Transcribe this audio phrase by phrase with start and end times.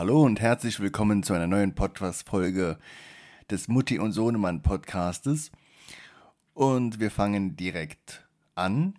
[0.00, 2.78] Hallo und herzlich willkommen zu einer neuen Podcast-Folge
[3.50, 5.52] des Mutti und Sohnemann Podcastes.
[6.54, 8.94] Und wir fangen direkt an.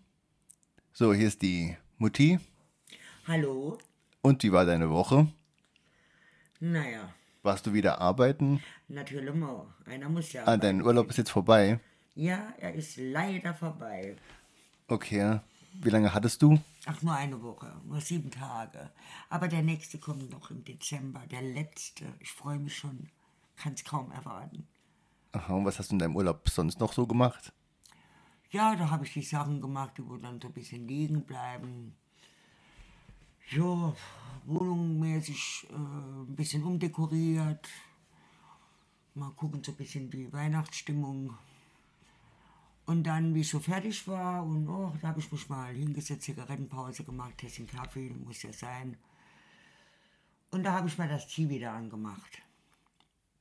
[0.93, 2.37] So, hier ist die Mutti.
[3.27, 3.79] Hallo?
[4.21, 5.25] Und wie war deine Woche?
[6.59, 7.11] Naja,
[7.41, 8.61] Warst du wieder arbeiten?
[8.87, 9.65] natürlich mal.
[9.87, 10.43] Einer muss ja.
[10.45, 11.79] Ah, dein Urlaub ist jetzt vorbei.
[12.13, 14.17] Ja, er ist leider vorbei.
[14.87, 15.39] Okay.
[15.81, 16.59] Wie lange hattest du?
[16.85, 18.91] Ach, nur eine Woche, nur sieben Tage.
[19.29, 22.05] Aber der nächste kommt noch im Dezember, der letzte.
[22.19, 23.09] Ich freue mich schon,
[23.55, 24.67] kann es kaum erwarten.
[25.33, 27.53] Aha, und was hast du in deinem Urlaub sonst noch so gemacht?
[28.49, 31.95] Ja, da habe ich die Sachen gemacht, die wo dann so ein bisschen liegen bleiben.
[33.51, 33.93] Ja,
[34.45, 37.69] wohnungmäßig äh, ein bisschen umdekoriert.
[39.13, 41.37] Mal gucken, so ein bisschen die Weihnachtsstimmung.
[42.91, 46.23] Und dann, wie ich so fertig war, und oh, da habe ich mich mal hingesetzt,
[46.23, 48.97] Zigarettenpause gemacht, Tässchen Kaffee, muss ja sein.
[50.49, 52.41] Und da habe ich mal das Tee wieder angemacht.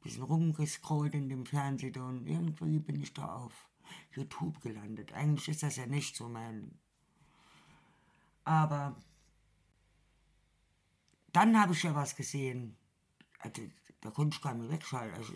[0.05, 3.53] Bisschen rumgescrollt in dem Fernsehen und irgendwie bin ich da auf
[4.13, 5.13] YouTube gelandet.
[5.15, 6.79] Eigentlich ist das ja nicht so mein.
[8.45, 8.95] Aber
[11.33, 12.77] dann habe ich ja was gesehen.
[13.41, 13.63] Also,
[14.01, 15.19] da konnte ich gar nicht wegschalten.
[15.19, 15.35] Also,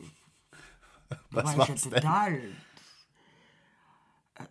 [1.11, 2.01] da Was war ich ja denn?
[2.01, 2.35] total.
[2.35, 2.53] Äh,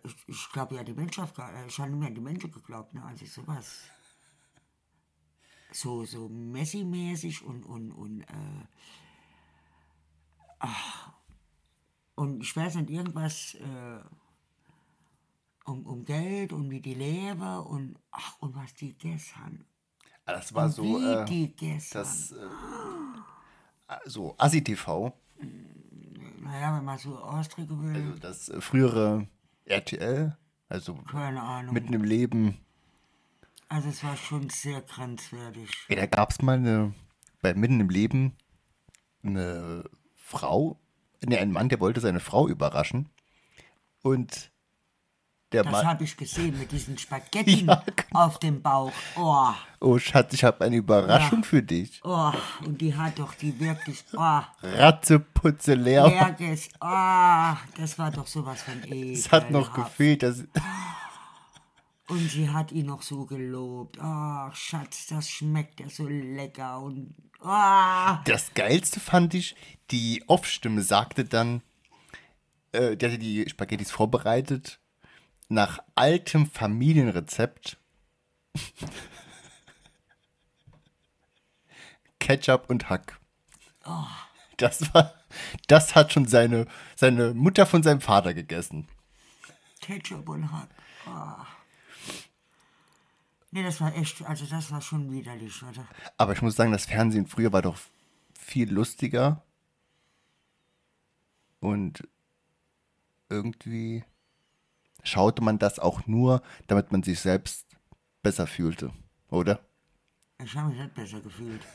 [0.02, 2.94] Ich, ich glaube ja, die Menschheit, äh, ich habe nicht mehr an die Menschen geglaubt,
[2.94, 3.04] ne?
[3.04, 3.80] Also sowas.
[5.72, 8.66] So, so Messi-mäßig und, und, und, äh,
[10.60, 11.12] ach,
[12.14, 14.00] und ich weiß nicht, irgendwas äh,
[15.64, 18.96] um, um Geld und wie die leben und, ach, und was die
[19.34, 19.66] haben.
[20.26, 25.12] Ah, Das war Und so, wie äh, die gegessen das, äh, so Assi-TV,
[26.40, 29.26] Naja, wenn man so ausdrücken will, also das äh, frühere
[29.66, 30.36] RTL,
[30.68, 31.74] also keine Ahnung.
[31.74, 32.58] mitten im Leben.
[33.68, 35.70] Also es war schon sehr grenzwertig.
[35.88, 36.94] Ey, da gab es mal eine,
[37.40, 38.36] bei Mitten im Leben
[39.22, 39.84] eine
[40.16, 40.80] Frau,
[41.24, 43.08] ne, ein Mann, der wollte seine Frau überraschen.
[44.02, 44.52] Und
[45.54, 47.82] der Das habe ich gesehen mit diesen Spaghetti Ja,
[48.12, 48.92] auf dem Bauch.
[49.16, 49.48] Oh,
[49.80, 52.00] oh Schatz, ich habe eine Überraschung für dich.
[52.04, 52.32] oh,
[52.64, 56.06] und die hat doch die wirklich, oh, Ratzeputze leer.
[56.80, 59.18] Oh, das war doch sowas von ekelhaft.
[59.18, 60.44] Es hat noch gefehlt, dass,
[62.08, 63.98] Und sie hat ihn noch so gelobt.
[63.98, 66.80] Ach, Schatz, das schmeckt ja so lecker.
[66.80, 69.56] Und, oh, Das Geilste fand ich,
[69.90, 71.62] die Off-Stimme sagte dann,
[72.72, 74.80] äh, die hatte die Spaghettis vorbereitet,
[75.48, 77.78] nach altem Familienrezept.
[82.18, 83.20] Ketchup und Hack.
[84.56, 85.12] Das war,
[85.66, 86.66] das hat schon seine,
[86.96, 88.88] seine Mutter von seinem Vater gegessen.
[89.80, 90.70] Ketchup und Hack.
[91.06, 91.44] Oh.
[93.50, 95.86] Nee, das war echt, also das war schon widerlich, oder?
[96.16, 97.78] Aber ich muss sagen, das Fernsehen früher war doch
[98.36, 99.42] viel lustiger.
[101.60, 102.08] Und
[103.28, 104.04] irgendwie
[105.04, 107.66] schaute man das auch nur, damit man sich selbst
[108.22, 108.90] besser fühlte,
[109.28, 109.60] oder?
[110.42, 111.62] Ich habe mich nicht besser gefühlt.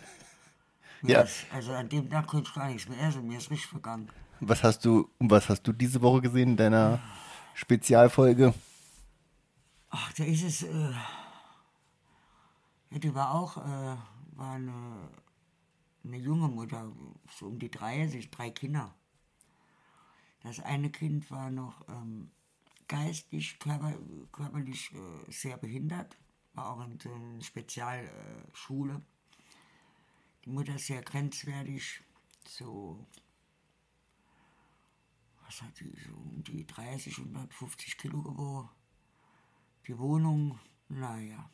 [1.01, 1.21] Ja.
[1.21, 4.09] Das, also an dem Tag konnte ich gar nichts mehr essen, mir ist richtig vergangen.
[4.41, 6.99] Was hast du, was hast du diese Woche gesehen in deiner
[7.53, 8.53] Spezialfolge?
[9.89, 10.91] Ach, da ist es, äh,
[12.89, 13.95] ja, die war auch, äh,
[14.35, 15.09] war eine,
[16.03, 16.91] eine junge Mutter,
[17.33, 18.93] so um die 30, drei Kinder.
[20.43, 22.29] Das eine Kind war noch ähm,
[22.89, 23.97] geistig, körper,
[24.33, 26.17] körperlich äh, sehr behindert,
[26.53, 28.95] war auch in so einer Spezialschule.
[28.95, 29.01] Äh,
[30.43, 32.01] die Mutter sehr grenzwertig,
[32.45, 33.05] so,
[35.45, 38.69] was hat die, so um die 30, 150 Kilo gewogen.
[39.87, 41.49] Die Wohnung, naja.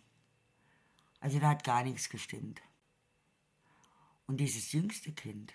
[1.19, 2.61] Also da hat gar nichts gestimmt.
[4.27, 5.53] Und dieses jüngste Kind,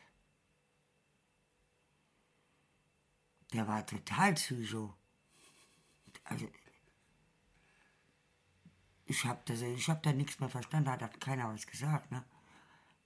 [3.52, 4.99] der war total psycho.
[6.30, 6.48] Also,
[9.04, 12.10] ich habe ich hab da nichts mehr verstanden, da hat keiner was gesagt.
[12.12, 12.24] Ne?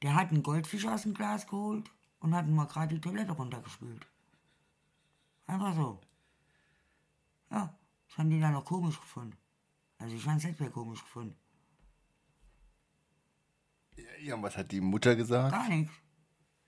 [0.02, 1.90] Der hat einen Goldfisch aus dem Glas geholt
[2.20, 4.06] und hat mal gerade die Toilette runtergespült.
[5.46, 6.00] Einfach so.
[7.50, 7.74] Ja,
[8.06, 9.38] das haben die dann noch komisch gefunden.
[9.96, 11.38] Also ich fand es nicht mehr komisch gefunden.
[14.20, 15.52] Ja, und was hat die Mutter gesagt?
[15.52, 15.94] Gar nichts.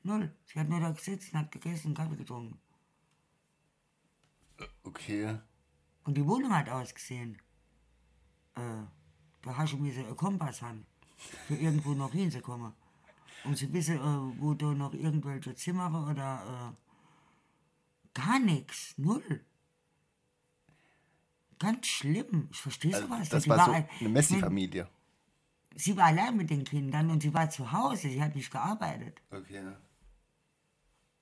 [0.03, 0.35] Null.
[0.47, 2.59] Sie hat nur da gesessen, hat gegessen und Kaffee getrunken.
[4.85, 5.39] Okay.
[6.07, 7.37] Und die Wohnung hat ausgesehen.
[8.55, 8.61] Äh,
[9.43, 10.87] da hast du mir so einen Kompass haben,
[11.47, 12.73] für irgendwo noch hinzukommen.
[13.45, 18.95] Um zu wissen, äh, wo da noch irgendwelche Zimmer oder äh, gar nichts.
[18.97, 19.45] Null.
[21.59, 22.49] Ganz schlimm.
[22.51, 23.45] Ich verstehe Also, sowas das.
[23.45, 24.89] Die war so ein- eine Messi-Familie.
[25.75, 29.21] sie war allein mit den Kindern und sie war zu Hause, sie hat nicht gearbeitet.
[29.31, 29.63] Okay.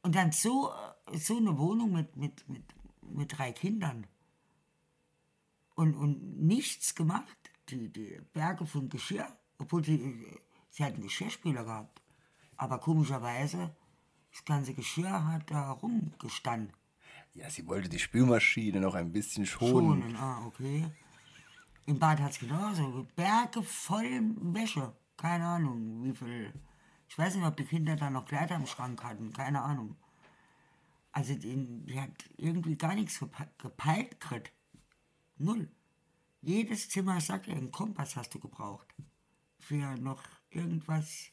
[0.03, 0.73] Und dann so,
[1.13, 2.63] äh, so eine Wohnung mit, mit, mit,
[3.03, 4.07] mit drei Kindern.
[5.75, 7.37] Und, und nichts gemacht.
[7.71, 9.27] Die, die Berge von Geschirr,
[9.59, 10.27] obwohl sie,
[10.71, 12.03] sie hat einen Geschirrspüler gehabt.
[12.57, 13.75] Aber komischerweise,
[14.31, 16.73] das ganze Geschirr hat da rumgestanden.
[17.33, 20.03] Ja, sie wollte die Spülmaschine noch ein bisschen schonen.
[20.03, 20.85] Schonen, ah, okay.
[21.87, 23.07] Im Bad hat es genauso.
[23.17, 24.93] Berge voll Wäsche.
[25.17, 26.53] Keine Ahnung, wie viel.
[27.09, 29.33] Ich weiß nicht, ob die Kinder da noch Kleider im Schrank hatten.
[29.33, 29.97] Keine Ahnung.
[31.13, 31.57] Also, die,
[31.87, 34.53] die hat irgendwie gar nichts gepe- gepeilt gekriegt.
[35.37, 35.69] Null.
[36.41, 38.95] Jedes Zimmer sagt einen Kompass hast du gebraucht.
[39.59, 41.31] Für noch irgendwas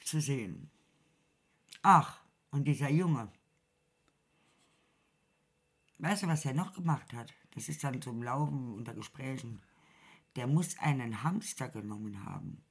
[0.00, 0.70] zu sehen.
[1.82, 2.20] Ach,
[2.50, 3.32] und dieser Junge.
[5.98, 7.32] Weißt du, was er noch gemacht hat?
[7.52, 9.62] Das ist dann zum Laufen unter Gesprächen.
[10.36, 12.64] Der muss einen Hamster genommen haben.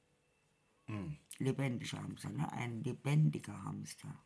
[1.38, 2.50] Lebendiger Hamster, ne?
[2.52, 4.18] Ein lebendiger Hamster.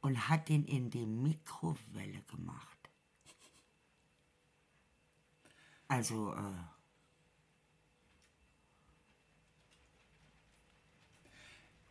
[0.00, 2.79] Und hat den in die Mikrowelle gemacht.
[5.90, 6.54] Also, äh,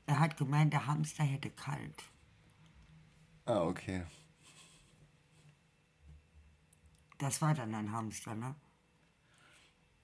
[0.06, 2.02] er hat gemeint, der Hamster hätte kalt.
[3.44, 4.06] Ah, okay.
[7.18, 8.56] Das war dann ein Hamster, ne?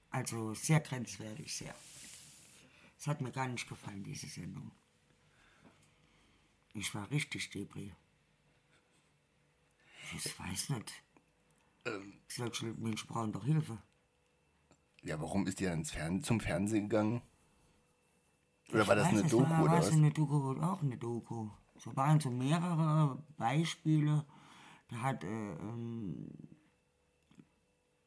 [0.10, 1.74] Also sehr grenzwertig, sehr.
[3.00, 4.74] Es hat mir gar nicht gefallen, diese Sendung.
[6.74, 7.94] Ich war richtig Debris.
[10.14, 11.06] Ich weiß nicht.
[12.28, 13.78] Solche Menschen brauchen doch Hilfe.
[15.04, 17.22] Ja, warum ist die dann Fern zum Fernsehen gegangen?
[18.72, 19.92] Oder war das weiß, eine es Doku war, oder war was?
[19.92, 21.50] eine Doku oder auch eine Doku.
[21.78, 24.26] So waren so mehrere Beispiele.
[24.90, 26.28] Da hat, äh, ähm,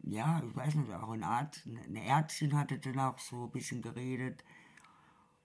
[0.00, 3.82] ja, ich weiß nicht, auch ein Arzt, eine Ärztin hatte dann auch so ein bisschen
[3.82, 4.44] geredet.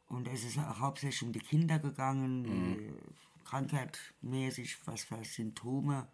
[0.07, 2.94] Und es ist auch hauptsächlich um die Kinder gegangen, äh,
[3.45, 6.07] krankheitmäßig, was für Symptome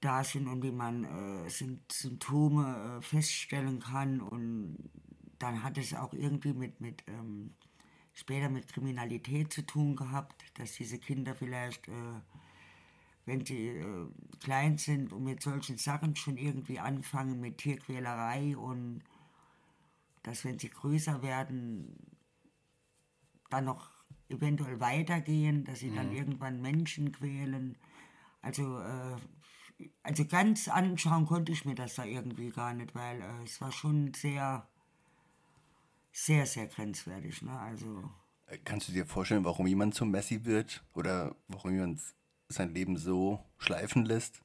[0.00, 4.20] da sind und wie man äh, Sym- Symptome äh, feststellen kann.
[4.20, 4.90] Und
[5.38, 7.54] dann hat es auch irgendwie mit, mit ähm,
[8.12, 12.20] später mit Kriminalität zu tun gehabt, dass diese Kinder vielleicht, äh,
[13.26, 14.06] wenn sie äh,
[14.40, 19.02] klein sind und mit solchen Sachen schon irgendwie anfangen mit Tierquälerei und
[20.22, 21.96] dass wenn sie größer werden,
[23.48, 23.90] dann noch
[24.28, 27.76] eventuell weitergehen, dass sie dann irgendwann Menschen quälen.
[28.42, 29.16] Also, äh,
[30.02, 33.72] also ganz anschauen konnte ich mir das da irgendwie gar nicht, weil äh, es war
[33.72, 34.66] schon sehr,
[36.12, 37.42] sehr, sehr grenzwertig.
[37.42, 37.52] Ne?
[37.58, 38.10] Also,
[38.46, 40.82] Äh, Kannst du dir vorstellen, warum jemand zum Messi wird?
[40.94, 42.00] Oder warum jemand
[42.48, 44.42] sein Leben so schleifen lässt?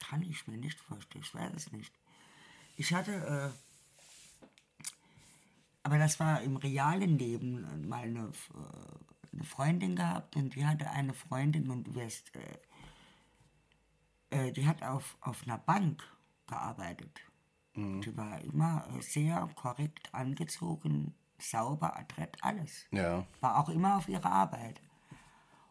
[0.00, 1.92] Kann ich mir nicht vorstellen, ich weiß es nicht.
[2.76, 4.48] Ich hatte, äh,
[5.84, 10.66] aber das war im realen Leben äh, mal eine, äh, eine Freundin gehabt und die
[10.66, 12.58] hatte eine Freundin und du wirst, äh,
[14.32, 16.02] äh, die hat auf, auf einer Bank
[16.46, 17.20] gearbeitet.
[17.74, 22.86] Die war immer äh, sehr korrekt angezogen, sauber, adrett, alles.
[22.90, 23.26] Ja.
[23.40, 24.80] War auch immer auf ihre Arbeit.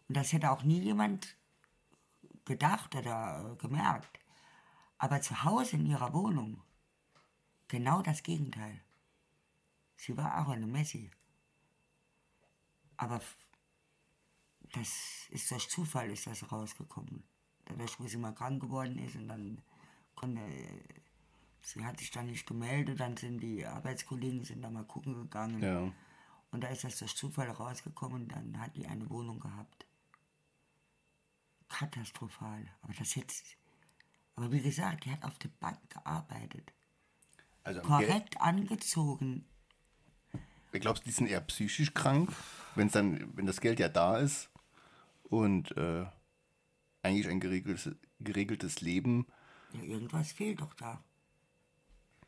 [0.07, 1.37] Und das hätte auch nie jemand
[2.45, 4.19] gedacht oder gemerkt.
[4.97, 6.61] Aber zu Hause in ihrer Wohnung
[7.67, 8.81] genau das Gegenteil.
[9.95, 11.11] Sie war auch eine Messi.
[12.97, 13.21] Aber
[14.73, 17.23] das ist durch Zufall ist das rausgekommen.
[17.97, 19.61] Wo sie mal krank geworden ist und dann
[20.15, 20.41] konnte,
[21.61, 25.61] sie hat sich dann nicht gemeldet, dann sind die Arbeitskollegen sind da mal gucken gegangen.
[25.61, 25.91] Ja.
[26.51, 29.85] Und da ist das durch Zufall rausgekommen, dann hat die eine Wohnung gehabt.
[31.69, 32.67] Katastrophal.
[32.81, 33.57] Aber das jetzt.
[34.35, 36.73] Aber wie gesagt, die hat auf der Bank gearbeitet.
[37.63, 39.45] Also am Geld, Korrekt angezogen.
[40.71, 42.33] glaubst du, die sind eher psychisch krank,
[42.75, 44.49] wenn's dann, wenn das Geld ja da ist
[45.23, 46.05] und äh,
[47.03, 49.25] eigentlich ein geregeltes, geregeltes Leben.
[49.73, 51.03] Ja, irgendwas fehlt doch da.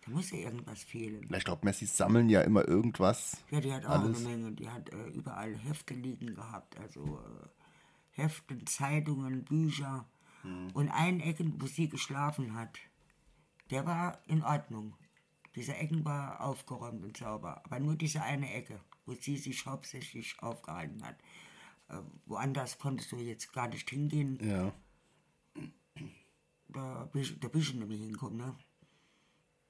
[0.06, 1.30] Da muss ja irgendwas fehlen.
[1.34, 3.38] Ich glaube, Messis sammeln ja immer irgendwas.
[3.52, 4.26] Ja, die hat auch Alles.
[4.26, 4.52] eine Menge.
[4.52, 6.78] Die hat äh, überall Hefte liegen gehabt.
[6.78, 7.48] Also äh,
[8.12, 10.08] Hefte, Zeitungen, Bücher.
[10.74, 12.78] Und ein Ecken, wo sie geschlafen hat,
[13.70, 14.94] der war in Ordnung.
[15.56, 17.62] Diese Ecken war aufgeräumt und sauber.
[17.64, 21.16] Aber nur diese eine Ecke, wo sie sich hauptsächlich aufgehalten hat.
[21.90, 24.38] Äh, woanders konntest du jetzt gar nicht hingehen.
[24.42, 24.74] Ja.
[26.70, 28.38] Da bist, da bist du nämlich hingekommen.
[28.38, 28.56] Ne?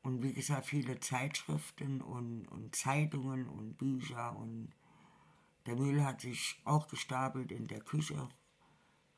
[0.04, 4.74] Und wie gesagt, viele Zeitschriften und, und Zeitungen und Bücher und
[5.66, 8.30] der Müll hat sich auch gestapelt in der Küche.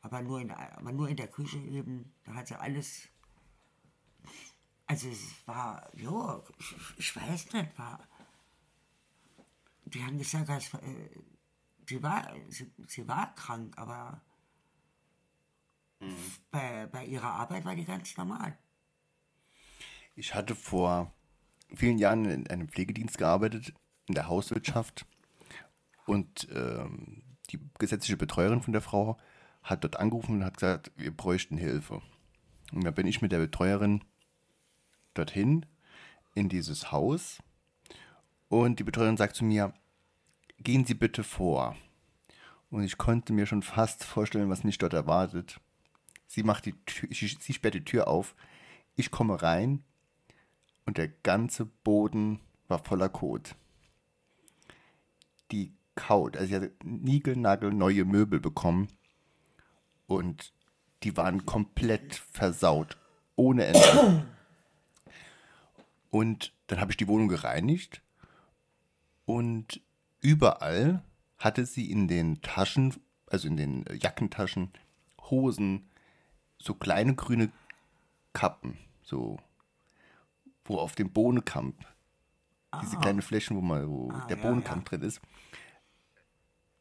[0.01, 2.13] Aber nur in, aber nur in der Küche eben.
[2.23, 3.09] Da hat sie alles
[4.87, 8.07] Also es war, ja, ich, ich weiß nicht, war.
[9.85, 11.09] Die haben gesagt, als, äh,
[11.87, 14.21] sie, war, sie, sie war krank, aber
[16.51, 18.57] bei, bei ihrer Arbeit war die ganz normal.
[20.15, 21.11] Ich hatte vor
[21.73, 23.73] vielen Jahren in einem Pflegedienst gearbeitet,
[24.07, 25.05] in der Hauswirtschaft.
[26.05, 29.17] Und ähm, die gesetzliche Betreuerin von der Frau
[29.63, 32.01] hat dort angerufen und hat gesagt, wir bräuchten Hilfe.
[32.71, 34.03] Und da bin ich mit der Betreuerin
[35.13, 35.65] dorthin
[36.35, 37.39] in dieses Haus
[38.47, 39.73] und die Betreuerin sagt zu mir,
[40.59, 41.75] gehen Sie bitte vor.
[42.69, 45.59] Und ich konnte mir schon fast vorstellen, was mich dort erwartet.
[46.27, 48.35] Sie macht die Tür, sie sperrt die Tür auf,
[48.95, 49.83] ich komme rein
[50.85, 53.55] und der ganze Boden war voller Kot.
[55.51, 58.89] Die Kaut, also sie hatte niegelnagelneue Möbel bekommen
[60.07, 60.53] und
[61.03, 62.97] die waren komplett versaut,
[63.35, 64.25] ohne Ende.
[66.09, 68.01] Und dann habe ich die Wohnung gereinigt
[69.25, 69.81] und
[70.25, 71.03] überall
[71.37, 72.95] hatte sie in den Taschen,
[73.27, 74.71] also in den Jackentaschen,
[75.29, 75.87] Hosen,
[76.57, 77.51] so kleine grüne
[78.33, 79.37] Kappen, so
[80.63, 81.85] wo auf dem Bohnenkamp,
[82.81, 84.97] diese kleinen Flächen, wo, mal, wo der ja, Bohnenkamp ja.
[84.97, 85.21] drin ist.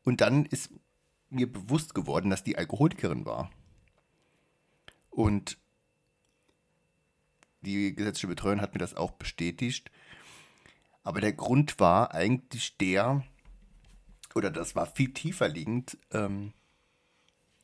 [0.04, 0.70] Und dann ist
[1.28, 3.50] mir bewusst geworden, dass die Alkoholikerin war.
[5.10, 5.58] Und
[7.60, 9.90] die gesetzliche Betreuerin hat mir das auch bestätigt.
[11.02, 13.22] Aber der Grund war eigentlich der,
[14.34, 16.52] oder das war viel tiefer liegend, ähm,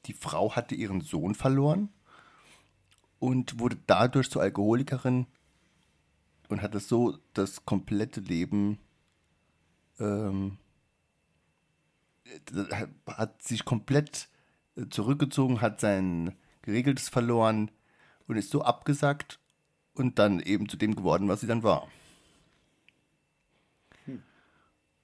[0.06, 1.90] die Frau hatte ihren Sohn verloren
[3.18, 5.26] und wurde dadurch zur Alkoholikerin
[6.48, 8.78] und hatte so das komplette Leben
[9.98, 10.58] ähm,
[12.24, 14.28] äh, hat sich komplett
[14.76, 17.70] äh, zurückgezogen, hat sein geregeltes verloren
[18.26, 19.38] und ist so abgesackt
[19.94, 21.88] und dann eben zu dem geworden, was sie dann war.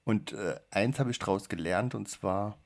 [0.07, 2.57] Und äh, eins habe ich daraus gelernt und zwar,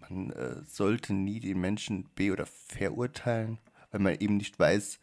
[0.00, 3.58] man äh, sollte nie den Menschen be- oder verurteilen,
[3.92, 4.98] weil man eben nicht weiß,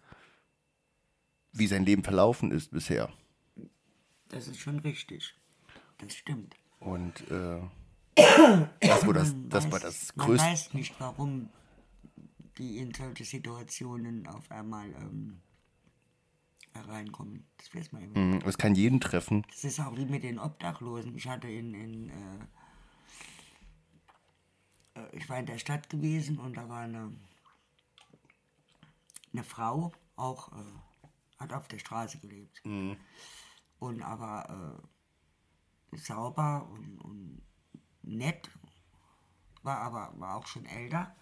[1.54, 3.14] wie sein Leben verlaufen ist bisher.
[4.28, 5.36] Das ist schon richtig.
[6.00, 6.54] Das stimmt.
[6.82, 7.62] Und äh,
[8.82, 10.46] das, war das, das war das man Größte.
[10.46, 11.50] weiß nicht, warum
[12.58, 15.40] die in solche Situationen auf einmal ähm,
[16.82, 17.46] reinkommen.
[17.58, 18.32] Das weiß man eben.
[18.32, 19.46] Mhm, Es kann jeden treffen.
[19.50, 21.16] Das ist auch wie mit den Obdachlosen.
[21.16, 22.40] Ich hatte in, in äh,
[24.96, 27.12] äh, ich war in der Stadt gewesen und da war eine,
[29.32, 32.62] eine Frau, auch äh, hat auf der Straße gelebt.
[33.80, 34.82] Und aber
[35.92, 37.42] äh, sauber und, und
[38.02, 38.50] nett,
[39.62, 41.16] war aber war auch schon älter.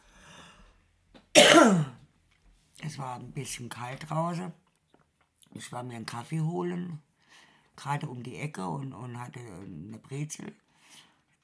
[2.83, 4.51] Es war ein bisschen kalt draußen.
[5.53, 7.01] Ich war mir einen Kaffee holen,
[7.75, 10.55] gerade um die Ecke und, und hatte eine Brezel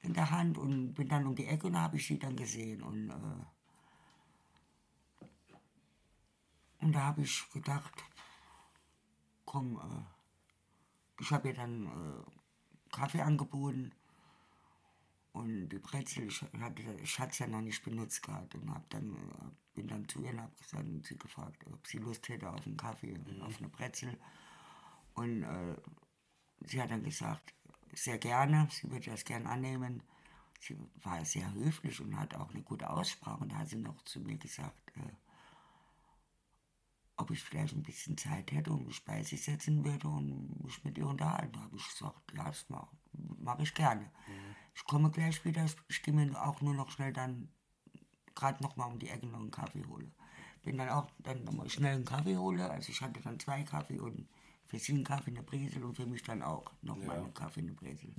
[0.02, 2.82] in der Hand und bin dann um die Ecke und habe ich sie dann gesehen.
[2.82, 3.44] Und, äh,
[6.80, 7.92] und da habe ich gedacht,
[9.44, 10.02] komm, äh,
[11.20, 13.92] ich habe ihr dann äh, Kaffee angeboten
[15.32, 18.88] und die Brezel, ich hatte ich hatte es ja noch nicht benutzt gehabt und hab
[18.90, 22.28] dann, äh, bin dann zu ihr und habe gesagt, und sie gefragt, ob sie Lust
[22.28, 24.18] hätte auf einen Kaffee und auf eine Brezel.
[25.14, 25.76] Und äh,
[26.66, 27.54] sie hat dann gesagt,
[27.92, 30.02] sehr gerne, sie würde das gern annehmen.
[30.60, 33.40] Sie war sehr höflich und hat auch eine gute Aussprache.
[33.42, 35.12] Und da hat sie noch zu mir gesagt, äh,
[37.16, 40.82] ob ich vielleicht ein bisschen Zeit hätte und mich bei sie setzen würde und mich
[40.82, 41.52] mit ihr unterhalten.
[41.52, 44.10] Da habe ich gesagt, ja, das mache mach ich gerne.
[44.74, 47.48] Ich komme gleich wieder, ich, ich gehe mir auch nur noch schnell dann
[48.38, 50.10] gerade noch mal um die Ecke noch einen Kaffee hole.
[50.62, 53.62] Bin dann auch dann noch mal schnell einen Kaffee hole, also ich hatte dann zwei
[53.62, 54.28] Kaffee und
[54.66, 57.60] für sie einen Kaffee, eine Brezel und für mich dann auch noch mal einen Kaffee,
[57.60, 58.12] eine Brezel.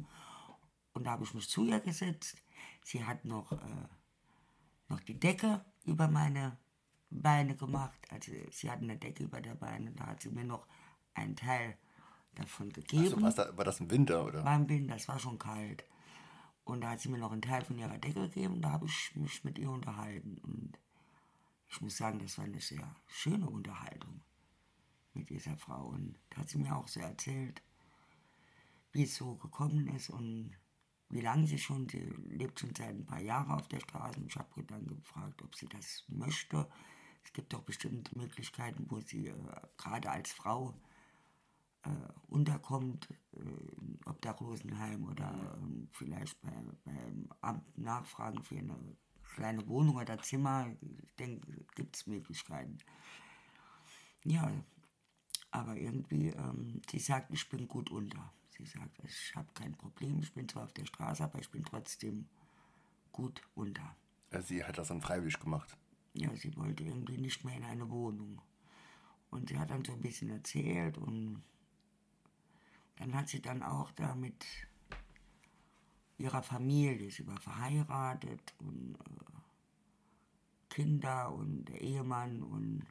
[0.93, 2.37] Und da habe ich mich zu ihr gesetzt.
[2.83, 3.87] Sie hat noch, äh,
[4.87, 6.57] noch die Decke über meine
[7.11, 7.99] Beine gemacht.
[8.09, 9.91] Also sie hat eine Decke über der Beine.
[9.91, 10.65] Da hat sie mir noch
[11.13, 11.77] einen Teil
[12.35, 13.23] davon gegeben.
[13.23, 14.43] Also, war das im Winter, oder?
[14.43, 15.83] War im Winter, es war schon kalt.
[16.69, 18.85] Und da hat sie mir noch einen Teil von ihrer Decke gegeben und da habe
[18.85, 20.37] ich mich mit ihr unterhalten.
[20.43, 20.77] Und
[21.69, 24.21] ich muss sagen, das war eine sehr schöne Unterhaltung
[25.13, 25.87] mit dieser Frau.
[25.87, 27.61] Und da hat sie mir auch so erzählt,
[28.91, 30.55] wie es so gekommen ist und
[31.09, 34.21] wie lange sie schon, sie lebt schon seit ein paar Jahren auf der Straße.
[34.27, 36.69] Ich habe dann gefragt, ob sie das möchte.
[37.23, 39.35] Es gibt doch bestimmte Möglichkeiten, wo sie äh,
[39.77, 40.73] gerade als Frau
[41.83, 41.89] äh,
[42.27, 46.51] unterkommt, äh, im Obdachlosenheim oder ähm, vielleicht bei,
[46.83, 48.97] beim Amt nachfragen für eine
[49.35, 50.67] kleine Wohnung oder Zimmer.
[50.81, 52.77] Ich denke, gibt es Möglichkeiten.
[54.23, 54.51] Ja,
[55.51, 58.33] Aber irgendwie, ähm, sie sagt, ich bin gut unter.
[58.49, 61.63] Sie sagt, ich habe kein Problem, ich bin zwar auf der Straße, aber ich bin
[61.63, 62.27] trotzdem
[63.11, 63.95] gut unter.
[64.31, 65.77] Also sie hat das dann freiwillig gemacht.
[66.13, 68.41] Ja, sie wollte irgendwie nicht mehr in eine Wohnung.
[69.29, 71.41] Und sie hat dann so ein bisschen erzählt und
[72.99, 74.45] dann hat sie dann auch da mit
[76.17, 79.39] ihrer Familie, sie war verheiratet und äh,
[80.69, 82.85] Kinder und der Ehemann und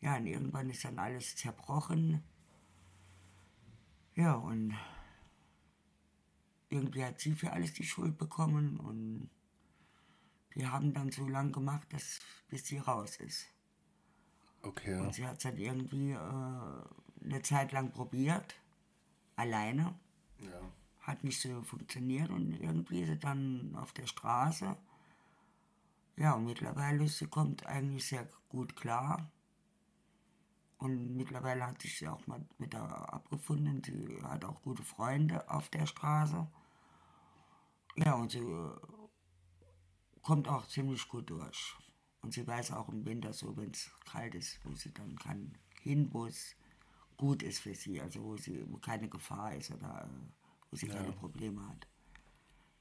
[0.00, 2.22] ja, und irgendwann ist dann alles zerbrochen.
[4.14, 4.74] Ja, und
[6.68, 9.30] irgendwie hat sie für alles die Schuld bekommen und
[10.50, 13.46] wir haben dann so lange gemacht, dass, bis sie raus ist.
[14.62, 15.00] Okay.
[15.00, 18.54] Und sie hat es dann irgendwie äh, eine Zeit lang probiert,
[19.36, 19.94] alleine.
[20.38, 20.60] Ja.
[21.00, 24.76] Hat nicht so funktioniert und irgendwie ist sie dann auf der Straße.
[26.16, 29.30] Ja, und mittlerweile sie kommt eigentlich sehr gut klar.
[30.78, 33.82] Und mittlerweile hat sich sie auch mal mit der abgefunden.
[33.84, 36.46] Sie hat auch gute Freunde auf der Straße.
[37.96, 38.70] Ja, und sie äh,
[40.22, 41.76] kommt auch ziemlich gut durch.
[42.20, 45.56] Und sie weiß auch im Winter so, wenn es kalt ist, wo sie dann kann
[45.80, 46.56] hin, wo es
[47.16, 50.88] gut ist für sie, also wo, sie, wo keine Gefahr ist oder äh, wo sie
[50.88, 51.86] keine Probleme hat.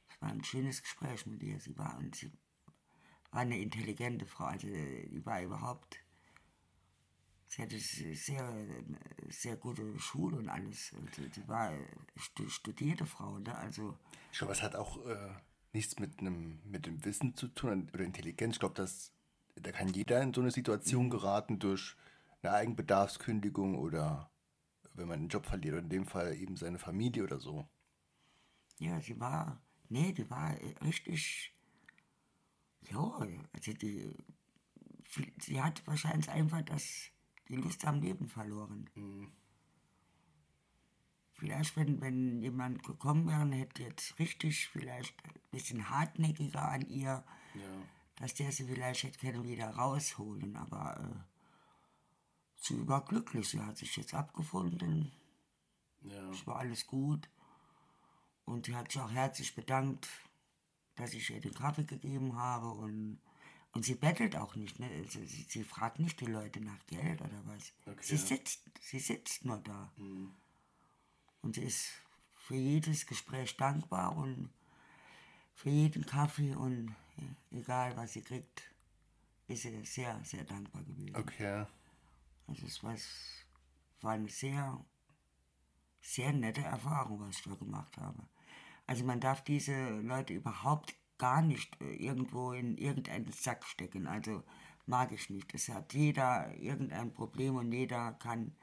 [0.09, 1.59] Es war ein schönes Gespräch mit ihr.
[1.59, 2.31] Sie war, und sie
[3.31, 5.97] war eine intelligente Frau, also die war überhaupt,
[7.47, 8.65] sie hatte sehr,
[9.29, 10.93] sehr gute Schule und alles.
[11.15, 11.71] Sie, sie war
[12.17, 13.55] stu- studierte Frau, ne?
[13.55, 13.97] also
[14.31, 15.33] Ich glaube, es hat auch äh,
[15.73, 18.55] nichts mit einem mit dem Wissen zu tun oder Intelligenz.
[18.55, 19.11] Ich glaube, dass
[19.55, 21.95] da kann jeder in so eine Situation geraten durch
[22.45, 24.31] eine Eigenbedarfskündigung oder
[24.93, 27.67] wenn man einen Job verliert oder in dem Fall eben seine Familie oder so.
[28.79, 31.53] Ja, sie war, nee, die war äh, richtig,
[32.91, 32.99] ja,
[33.53, 34.13] also die,
[35.41, 37.09] sie- hat wahrscheinlich einfach das,
[37.47, 38.89] die Lust am Leben verloren.
[41.33, 46.81] Vielleicht, wenn, wenn jemand gekommen wäre und hätte jetzt richtig, vielleicht ein bisschen hartnäckiger an
[46.89, 47.23] ihr,
[48.17, 51.34] dass der sie vielleicht hätte können wieder rausholen, aber äh,
[52.65, 55.11] sie war glücklich, sie hat sich jetzt abgefunden,
[56.01, 56.29] Ja.
[56.29, 57.29] es war alles gut.
[58.45, 60.07] Und sie hat sich auch herzlich bedankt,
[60.95, 62.69] dass ich ihr den Kaffee gegeben habe.
[62.69, 63.19] Und,
[63.73, 64.79] und sie bettelt auch nicht.
[64.79, 64.87] Ne?
[65.09, 67.73] Sie, sie, sie fragt nicht die Leute nach Geld oder was.
[68.05, 69.91] Sie, sitzt, sie sitzt nur da.
[71.41, 71.85] Und sie ist
[72.35, 74.51] für jedes Gespräch dankbar und
[75.55, 78.61] für jeden Kaffee und äh, egal was sie kriegt,
[79.47, 81.15] ist sie sehr, sehr dankbar gewesen.
[81.15, 81.65] Okay.
[82.47, 82.95] Also es war,
[84.01, 84.83] war eine sehr,
[86.01, 88.27] sehr nette Erfahrung, was ich da gemacht habe.
[88.87, 94.05] Also man darf diese Leute überhaupt gar nicht äh, irgendwo in irgendeinen Sack stecken.
[94.07, 94.43] Also
[94.85, 95.53] mag ich nicht.
[95.53, 98.55] Es hat jeder irgendein Problem und jeder kann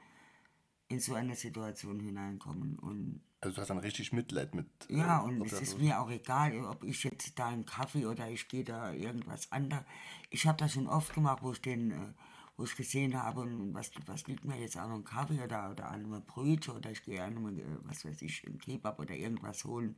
[0.87, 2.77] in so eine Situation hineinkommen.
[2.79, 4.67] Und Also du hast dann richtig Mitleid mit.
[4.89, 8.29] ja, äh, und es ist mir auch egal, ob ich jetzt da einen Kaffee oder
[8.29, 9.83] ich gehe da irgendwas anderes.
[10.29, 12.13] Ich habe das schon oft gemacht, wo ich den, äh,
[12.55, 15.89] wo ich gesehen habe, und was, was liegt mir jetzt an einem Kaffee oder, oder
[15.89, 19.15] an einem Brötchen oder ich gehe an einem, äh, was weiß ich, einen Kebab oder
[19.15, 19.95] irgendwas holen.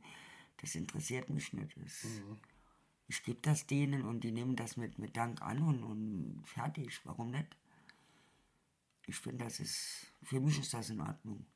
[0.58, 1.76] Das interessiert mich nicht.
[1.76, 2.06] Das,
[3.08, 7.00] Ich gebe das denen und die nehmen das mit, mit Dank an und, und fertig.
[7.04, 7.56] Warum nicht?
[9.06, 11.46] Ich finde, das ist, für mich ist das in Ordnung.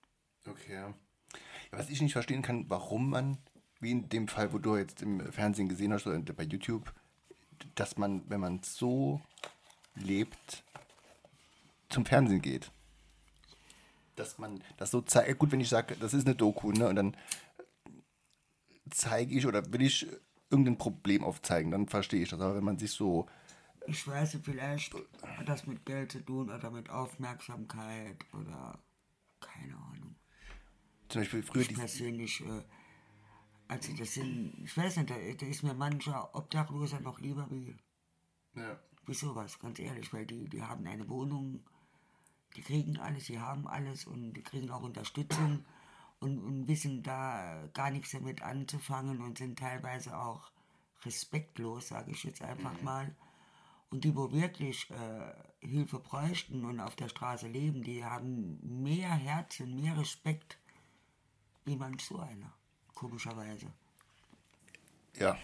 [0.47, 0.95] Okay.
[1.71, 3.39] Was ich nicht verstehen kann, warum man,
[3.81, 6.93] wie in dem Fall, wo du jetzt im Fernsehen gesehen hast oder bei YouTube,
[7.75, 9.21] dass man, wenn man so
[9.95, 10.65] lebt,
[11.90, 12.70] zum Fernsehen geht.
[14.16, 15.38] Dass man das so zeigt.
[15.38, 16.88] Gut, wenn ich sage, das ist eine Doku, ne?
[16.88, 17.16] Und dann
[18.90, 20.07] zeige ich oder will ich
[20.50, 22.40] irgendein Problem aufzeigen, dann verstehe ich das.
[22.40, 23.26] Aber wenn man sich so.
[23.87, 28.79] Ich weiß nicht, vielleicht hat das mit Geld zu tun oder mit Aufmerksamkeit oder
[29.40, 30.16] keine Ahnung.
[31.09, 31.74] Zum Beispiel früher Ich die.
[31.74, 32.62] persönlich, äh,
[33.68, 37.74] also das sind, ich weiß nicht, da, da ist mir mancher Obdachloser noch lieber wie,
[38.55, 38.79] Ja.
[39.07, 41.64] wie sowas, ganz ehrlich, weil die, die haben eine Wohnung,
[42.57, 45.65] die kriegen alles, sie haben alles und die kriegen auch Unterstützung
[46.21, 50.51] und, und wissen da gar nichts damit anzufangen und sind teilweise auch
[51.05, 53.15] respektlos, sage ich jetzt einfach mal.
[53.91, 59.11] Und die, wo wirklich äh, Hilfe bräuchten und auf der Straße leben, die haben mehr
[59.11, 60.59] Herz und mehr Respekt
[61.65, 62.53] wie manch so einer,
[62.95, 63.67] komischerweise.
[65.19, 65.37] Ja.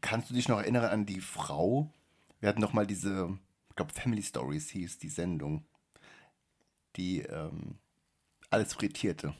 [0.00, 1.92] Kannst du dich noch erinnern an die Frau?
[2.40, 5.66] Wir hatten noch mal diese, ich glaube Family Stories hieß die Sendung,
[7.00, 7.78] die ähm,
[8.50, 9.34] alles frittierte.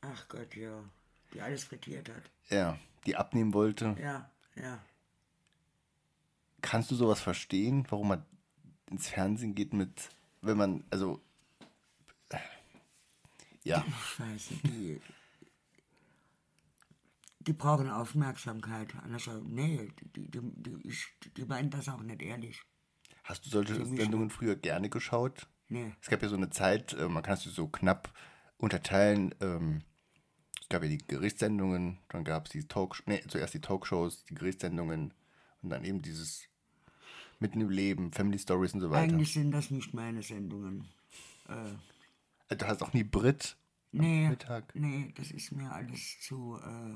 [0.00, 0.82] Ach Gott, ja.
[1.34, 2.22] Die alles frittiert hat.
[2.48, 3.94] Ja, die abnehmen wollte.
[4.00, 4.82] Ja, ja.
[6.62, 8.24] Kannst du sowas verstehen, warum man
[8.90, 11.20] ins Fernsehen geht mit, wenn man, also
[13.62, 13.84] Ja.
[13.86, 15.00] Ich weiß nicht, die,
[17.40, 18.94] die brauchen Aufmerksamkeit.
[19.02, 22.62] Anders, nee, die, die, die, die meinen das auch nicht ehrlich.
[23.24, 25.46] Hast du solche Sendungen früher gerne geschaut?
[25.70, 25.94] Nee.
[26.02, 28.12] Es gab ja so eine Zeit, äh, man kann es so knapp
[28.58, 29.34] unterteilen.
[29.40, 29.82] Ähm,
[30.60, 34.34] es gab ja die Gerichtssendungen, dann gab es die Talkshows, nee, zuerst die Talkshows, die
[34.34, 35.14] Gerichtssendungen
[35.62, 36.44] und dann eben dieses
[37.38, 39.14] Mitten im Leben, Family Stories und so weiter.
[39.14, 40.86] Eigentlich sind das nicht meine Sendungen.
[41.48, 43.56] Äh, Du hast auch nie Brit
[43.92, 44.74] Nee, Mittag.
[44.74, 46.94] nee, das ist mir alles zu äh,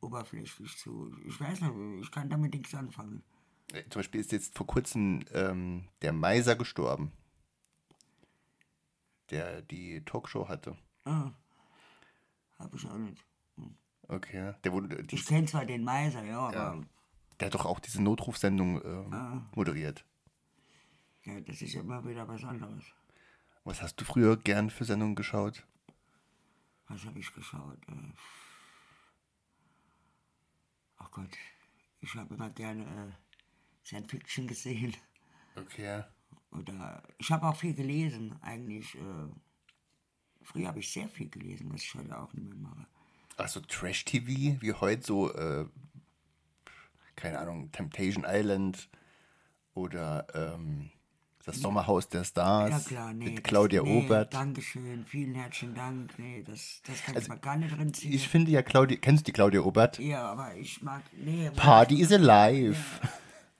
[0.00, 0.76] oberflächlich.
[0.76, 3.22] Zu, ich weiß nicht, ich kann damit nichts anfangen.
[3.72, 7.12] Äh, Zum Beispiel ist jetzt vor kurzem ähm, der Meiser gestorben,
[9.30, 10.76] der die Talkshow hatte.
[11.04, 11.30] Ah,
[12.58, 13.24] hab ich auch nicht.
[14.08, 16.84] Okay, der wurde, die, Ich kenne zwar den Meiser, ja, aber
[17.40, 19.50] der hat doch auch diese Notrufsendung ähm, Ah.
[19.54, 20.04] moderiert.
[21.24, 22.84] ja, das ist ja immer wieder was anderes.
[23.64, 25.66] Was hast du früher gern für Sendungen geschaut?
[26.88, 27.78] Was habe ich geschaut?
[27.88, 28.12] Äh,
[30.98, 31.36] Ach Gott,
[32.00, 34.96] ich habe immer gerne äh, Science Fiction gesehen.
[35.56, 36.04] Okay.
[36.58, 38.94] Oder ich habe auch viel gelesen, eigentlich.
[38.94, 38.98] Äh,
[40.42, 42.86] früher habe ich sehr viel gelesen, was ich heute auch nicht mehr mache.
[43.36, 45.66] Also Trash-TV, wie heute so, äh,
[47.16, 48.88] keine Ahnung, Temptation Island
[49.74, 50.90] oder ähm,
[51.44, 53.26] das Sommerhaus der Stars Ja klar, nee.
[53.26, 54.34] mit das- Claudia nee, Obert.
[54.34, 56.18] Dankeschön, vielen herzlichen Dank.
[56.18, 58.12] Nee, das, das kann ich mal gar nicht drin ziehen.
[58.12, 59.98] Ich finde ja Claudia, kennst du die Claudia Obert?
[59.98, 61.50] ja, aber ich mag, nee.
[61.54, 62.76] Party is alive.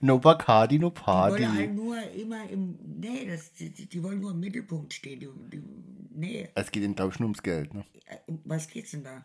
[0.00, 1.66] No Bacardi, no Die wollen halt Party.
[1.68, 5.20] nur immer im, nee, das, die, die wollen nur im Mittelpunkt stehen.
[5.20, 5.62] Die, die,
[6.11, 7.85] nee, Es geht ihnen, glaube ich, nur ums Geld, ne?
[8.06, 9.24] äh, was geht's denn da?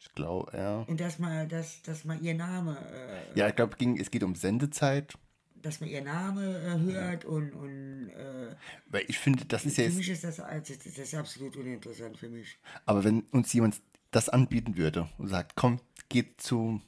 [0.00, 0.80] Ich glaube, ja.
[0.82, 4.34] Und dass mal, dass, dass mal ihr Name, äh, Ja, ich glaube, es geht um
[4.34, 5.14] Sendezeit.
[5.56, 8.54] dass man ihr Name äh, hört und, und äh,
[8.86, 12.16] Weil ich finde, das ist ja für jetzt, mich ist das, das ist absolut uninteressant
[12.16, 12.58] für mich.
[12.86, 16.80] aber wenn uns jemand das anbieten würde und sagt, komm, geht zu,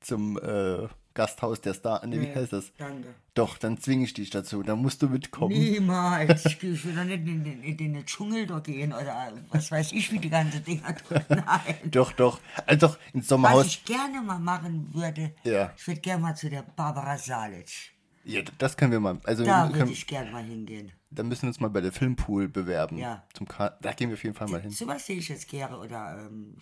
[0.00, 2.72] zum äh, Gasthaus der Star, nee, wie Nee, heißt das?
[2.78, 3.08] danke.
[3.34, 5.52] Doch, dann zwinge ich dich dazu, dann musst du mitkommen.
[5.58, 6.44] Niemals.
[6.44, 10.12] Ich, will doch nicht in den, in den Dschungel da gehen oder was weiß ich,
[10.12, 10.94] wie die ganze Dinger.
[11.28, 11.74] Nein.
[11.90, 12.38] Doch, doch.
[12.66, 13.66] Also doch, ins Was Sommerhaus.
[13.66, 15.72] ich gerne mal machen würde, Ja.
[15.76, 17.92] ich würde gerne mal zu der Barbara Salic.
[18.24, 19.18] Ja, das können wir mal.
[19.24, 20.92] Also Da würde ich gerne mal hingehen.
[21.10, 22.98] da müssen wir uns mal bei der Filmpool bewerben.
[22.98, 23.24] Ja.
[23.34, 24.70] Zum Ka da gehen wir auf jeden Fall mal hin.
[24.70, 25.78] So was sehe ich jetzt gerne.
[25.78, 26.56] Oder, ähm,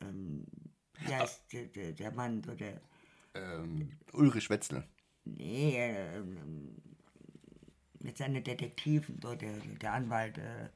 [0.00, 0.44] ähm,
[1.06, 2.80] wie heißt der, der, der Mann, so der,
[3.34, 4.86] Ähm, Ulrich Wetzel.
[5.24, 6.76] nee, ähm,
[8.00, 10.68] mit seinen Detektiven, so der, der Anwalt, äh,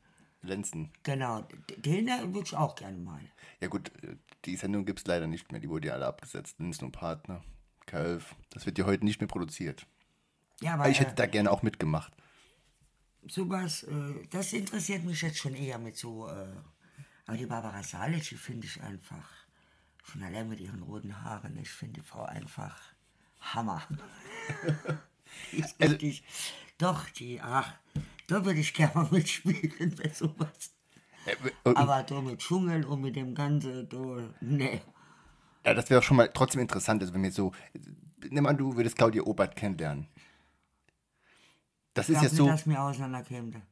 [0.42, 0.92] Lenzen.
[1.02, 1.42] genau,
[1.76, 3.20] den äh, würde ich auch gerne mal.
[3.60, 5.60] Ja gut, äh, die Sendung gibt es leider nicht mehr.
[5.60, 6.58] Die wurde ja alle abgesetzt.
[6.60, 7.42] Lenzen und Partner.
[7.88, 8.22] K11.
[8.50, 9.86] Das wird ja heute nicht mehr produziert.
[10.60, 12.12] Ja, aber Aber ich hätte äh, da gerne auch mitgemacht.
[13.28, 16.46] sowas, äh, das interessiert mich jetzt schon eher mit so, äh,
[17.26, 19.28] aber die Barbara Salic, die finde ich einfach,
[20.10, 22.78] schon allein mit ihren roten Haaren, ich finde die Frau einfach
[23.40, 23.82] Hammer.
[25.52, 26.24] die ist Also richtig,
[26.78, 27.74] doch, die, ach,
[28.26, 30.72] da würde ich gerne mal mitspielen bei sowas.
[31.26, 34.80] Äh, und- Aber da mit Dschungel und mit dem Ganzen, da, nee.
[35.64, 37.52] Ja, das wäre schon mal trotzdem interessant, also wenn wir so.
[38.30, 40.08] Nimm an, du würdest Claudia Obert kennenlernen.
[41.94, 42.46] Das ist Glaub jetzt nicht, so.
[42.46, 43.62] dass mir auseinanderkäme.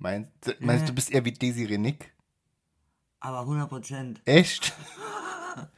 [0.00, 2.12] Meinst, meinst du, du bist eher wie Desiree Nick?
[3.20, 4.22] Aber 100 Prozent.
[4.24, 4.72] Echt?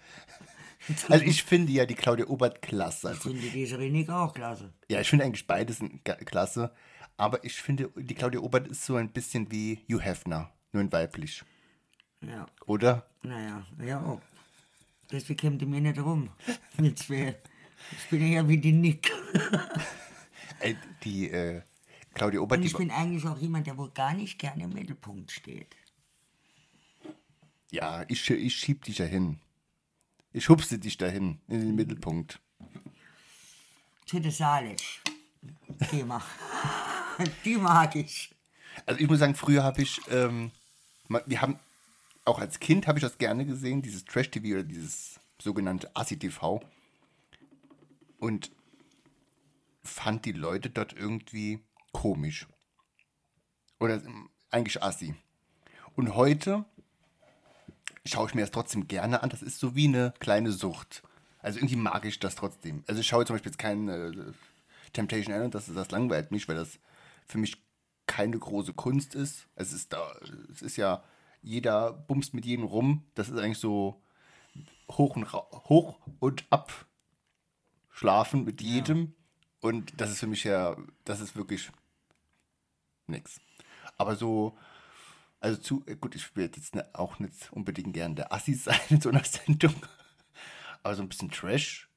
[1.08, 3.08] Also ich finde ja die Claudia Obert klasse.
[3.08, 4.72] Ich Also, finde diese Renik auch klasse.
[4.88, 5.80] ja, ich finde eigentlich beides
[6.26, 6.72] klasse.
[7.16, 10.92] Aber ich finde, die Claudia Obert ist so ein bisschen wie Hugh Hefner, nur in
[10.92, 11.42] weiblich.
[12.20, 12.46] Ja.
[12.66, 13.04] Oder?
[13.22, 14.20] Naja, ja auch.
[15.10, 16.30] Deswegen käme die mir nicht rum.
[16.78, 17.36] Mit zwei.
[17.90, 19.10] Ich bin ja wie die Nick.
[20.60, 21.62] Ey, die äh,
[22.14, 24.70] Claudia Obert, Und die, ich bin eigentlich auch jemand, der wohl gar nicht gerne im
[24.72, 25.74] Mittelpunkt steht.
[27.72, 29.40] ja, ich, ich schieb dich dahin.
[30.36, 32.42] Ich hupse dich dahin, in den Mittelpunkt.
[34.04, 34.82] Zu der Salic.
[35.90, 36.22] Die mag.
[37.44, 38.36] Die mag ich.
[38.84, 40.50] Also ich muss sagen, früher habe ich, ähm,
[41.08, 41.58] wir haben,
[42.26, 46.62] auch als Kind habe ich das gerne gesehen, dieses Trash-TV oder dieses sogenannte Assi-TV.
[48.18, 48.50] Und
[49.84, 51.60] fand die Leute dort irgendwie
[51.92, 52.46] komisch.
[53.80, 55.14] Oder ähm, eigentlich Assi.
[55.94, 56.66] Und heute
[58.06, 59.30] schaue ich mir das trotzdem gerne an.
[59.30, 61.02] Das ist so wie eine kleine Sucht.
[61.40, 62.82] Also irgendwie mag ich das trotzdem.
[62.86, 64.32] Also ich schaue zum Beispiel jetzt keinen äh,
[64.92, 66.78] Temptation Island, das, das langweilt mich, weil das
[67.26, 67.62] für mich
[68.06, 69.46] keine große Kunst ist.
[69.54, 70.12] Es ist da,
[70.50, 71.02] es ist ja,
[71.42, 73.04] jeder bumst mit jedem rum.
[73.14, 74.00] Das ist eigentlich so
[74.90, 76.86] hoch und, hoch und ab
[77.90, 79.14] schlafen mit jedem.
[79.60, 81.70] Und das ist für mich ja, das ist wirklich
[83.06, 83.40] nix.
[83.96, 84.56] Aber so,
[85.46, 88.80] Also zu, äh, gut, ich will jetzt ne, auch nicht unbedingt gern der Assi sein
[88.88, 89.76] in so einer Sendung.
[90.82, 91.88] Aber so ein bisschen Trash.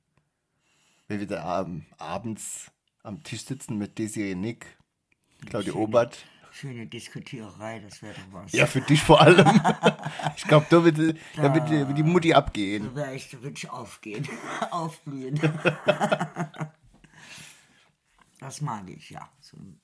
[1.07, 2.69] Wenn wir da ähm, abends
[3.01, 4.77] am Tisch sitzen mit Desiree Nick,
[5.47, 6.25] Claudia Schöne- Obert.
[6.51, 8.51] Schöne Diskutiererei, das wäre doch was.
[8.51, 9.47] Ja, für dich vor allem.
[10.37, 12.83] ich glaube, da wird, da die- die Mutti abgehen.
[12.85, 14.27] Da wäre ich, da würde ich aufgehen,
[14.71, 15.39] aufblühen.
[18.39, 19.27] das mag ich, ja.
[19.39, 19.75] So eine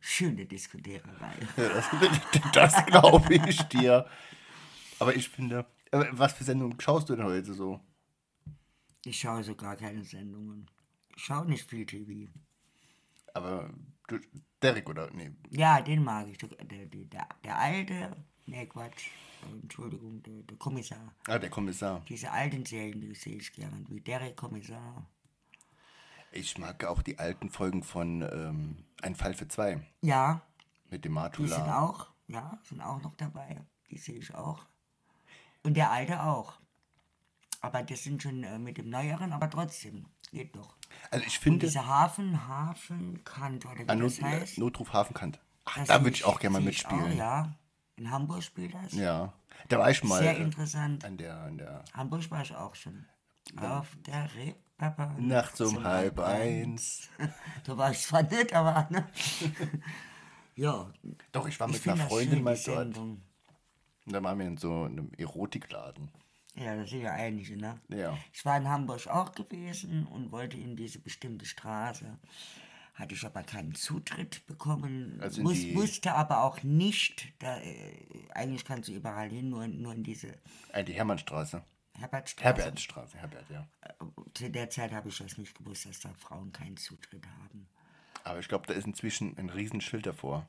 [0.00, 1.34] schöne Diskutiererei.
[1.56, 1.86] Das
[2.52, 4.06] das glaube ich dir.
[4.98, 5.66] Aber ich finde,
[6.12, 7.80] was für Sendungen schaust du denn heute so?
[9.04, 10.70] Ich schaue so gar keine Sendungen.
[11.16, 12.30] Ich schaue nicht viel TV.
[13.34, 13.70] Aber
[14.08, 14.18] du,
[14.62, 15.10] Derek oder?
[15.12, 15.30] Nee.
[15.50, 16.38] Ja, den mag ich.
[16.38, 19.08] Der, der, der, der alte, nee, Quatsch,
[19.62, 21.14] Entschuldigung, der, der Kommissar.
[21.26, 22.02] Ah, der Kommissar.
[22.08, 25.06] Diese alten Serien, die sehe ich gerne, wie Derek Kommissar.
[26.32, 30.42] Ich mag auch die alten Folgen von ähm, Ein Fall für zwei Ja,
[30.88, 31.80] mit dem die sind Matula.
[31.82, 33.60] auch, ja, sind auch noch dabei.
[33.90, 34.64] Die sehe ich auch.
[35.62, 36.54] Und der alte auch.
[37.60, 40.76] Aber das sind schon äh, mit dem Neueren, aber trotzdem, geht doch.
[41.10, 44.58] Also ich Und finde, diese Hafen, Hafenkant, oder wie an das Not, heißt.
[44.58, 45.40] Notruf Hafenkant.
[45.64, 47.12] Ach, das da würde ich auch gerne mal mitspielen.
[47.12, 47.52] Auch, ja,
[47.96, 48.92] in Hamburg spielt das.
[48.92, 49.32] Ja.
[49.68, 51.04] Da war ich mal Sehr äh, interessant.
[51.04, 53.04] an der, an der Hamburg war ich auch schon.
[53.56, 54.32] Auf der
[54.80, 55.26] Reeperbahn.
[55.26, 57.08] Nachts um halb eins.
[57.64, 58.88] Da war ich zwar nicht, aber.
[58.90, 59.06] Ne?
[60.56, 60.90] ja.
[61.32, 62.96] Doch, ich war ich mit find einer Freundin mal dort.
[62.96, 63.22] Und
[64.06, 66.10] da waren wir in so einem Erotikladen.
[66.56, 67.78] Ja, das sind ja einige, ne?
[67.88, 68.18] Ja.
[68.32, 72.18] Ich war in Hamburg auch gewesen und wollte in diese bestimmte Straße.
[72.94, 75.18] Hatte ich aber keinen Zutritt bekommen.
[75.22, 77.94] Also Muss, wusste aber auch nicht, da, äh,
[78.34, 80.34] eigentlich kannst du überall hin, nur, nur in diese
[80.72, 81.62] Äh, die Hermannstraße.
[82.00, 82.44] Herbertstraße.
[82.62, 83.66] Herbertstraße, Herbert, ja.
[84.34, 87.68] Zu der Zeit habe ich das nicht gewusst, dass da Frauen keinen Zutritt haben.
[88.24, 90.48] Aber ich glaube, da ist inzwischen ein Riesenschild davor.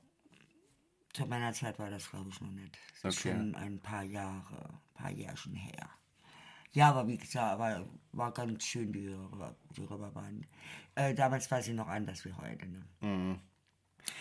[1.14, 2.78] Zu meiner Zeit war das, glaube ich, noch nicht.
[3.02, 3.36] Das ist Okay.
[3.36, 5.90] schon ein paar Jahre, paar Jährchen her.
[6.74, 9.14] Ja, aber wie gesagt, war, war ganz schön, die,
[9.76, 10.46] die Röberbahn.
[10.96, 12.66] Äh, damals war sie noch anders wie heute.
[12.68, 12.86] Ne?
[13.02, 13.42] Mhm.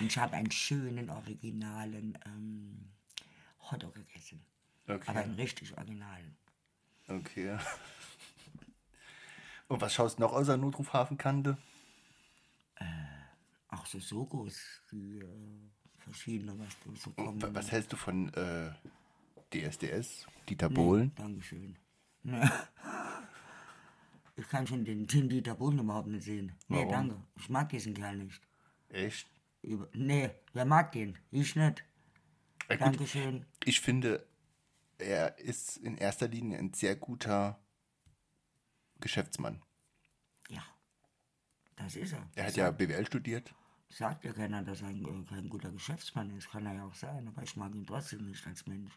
[0.01, 2.91] Und ich habe einen schönen, originalen ähm,
[3.71, 4.45] Hotdog gegessen.
[4.89, 5.05] Okay.
[5.07, 6.37] Aber einen richtig originalen.
[7.11, 7.59] Okay.
[9.69, 11.59] Und was schaust du noch außer Notruf Hafenkante?
[13.69, 14.57] Auch so Sokos,
[14.91, 15.27] die äh,
[15.99, 17.41] verschiedene, was da so kommen.
[17.41, 18.71] Wa- Was hältst du von äh,
[19.53, 20.27] DSDS?
[20.49, 21.13] Dieter Bohlen?
[21.15, 21.77] Dankeschön.
[22.23, 22.51] Ne.
[24.37, 26.53] Ich kann schon den, den Dieter Bohlen überhaupt nicht sehen.
[26.69, 26.91] Nee, Warum?
[26.91, 27.17] danke.
[27.37, 28.41] Ich mag diesen Kerl nicht.
[28.89, 29.29] Echt?
[29.63, 31.17] Über, nee, wer mag den?
[31.31, 31.85] Ich nicht.
[32.69, 33.45] Ja, Dankeschön.
[33.65, 34.27] ich finde,
[35.01, 37.59] er ist in erster Linie ein sehr guter
[39.01, 39.63] Geschäftsmann.
[40.49, 40.63] Ja,
[41.77, 42.29] das ist er.
[42.35, 43.55] Er hat ja BWL studiert.
[43.89, 46.51] Sagt ja keiner, dass er ein, kein guter Geschäftsmann ist.
[46.51, 48.93] Kann er ja auch sein, aber ich mag ihn trotzdem nicht als Mensch.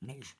[0.00, 0.36] Nee, ich,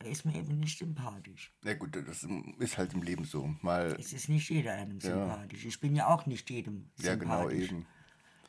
[0.00, 1.52] er ist mir eben nicht sympathisch.
[1.62, 2.24] Na gut, das
[2.58, 3.46] ist halt im Leben so.
[3.60, 5.64] Mal, Es ist nicht jeder einem sympathisch.
[5.64, 7.70] Ich bin ja auch nicht jedem ja genau sympathisch.
[7.70, 7.86] eben.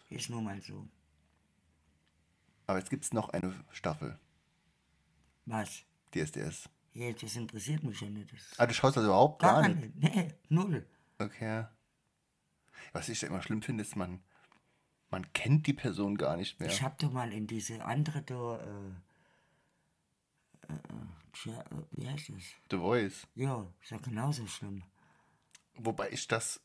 [0.10, 0.88] Ist nun mal so.
[2.66, 4.18] Aber jetzt gibt es noch eine Staffel,
[5.46, 5.84] Was?
[6.16, 6.70] DSDS.
[6.94, 8.32] Ja, das interessiert mich ja nicht.
[8.32, 9.96] Das Ah, du schaust also überhaupt gar, gar nicht?
[9.96, 10.16] nicht.
[10.16, 10.86] Nee, null.
[11.18, 11.66] Okay.
[12.92, 14.22] Was ich da immer schlimm finde, ist, man,
[15.10, 16.70] man kennt die Person gar nicht mehr.
[16.70, 18.90] Ich hab doch mal in diese andere da, äh,
[20.70, 20.80] äh, äh,
[21.34, 22.44] tja, äh, wie heißt das?
[22.70, 23.28] The Voice.
[23.36, 24.84] Ja, ist ja genauso schlimm.
[25.76, 26.62] Wobei ich das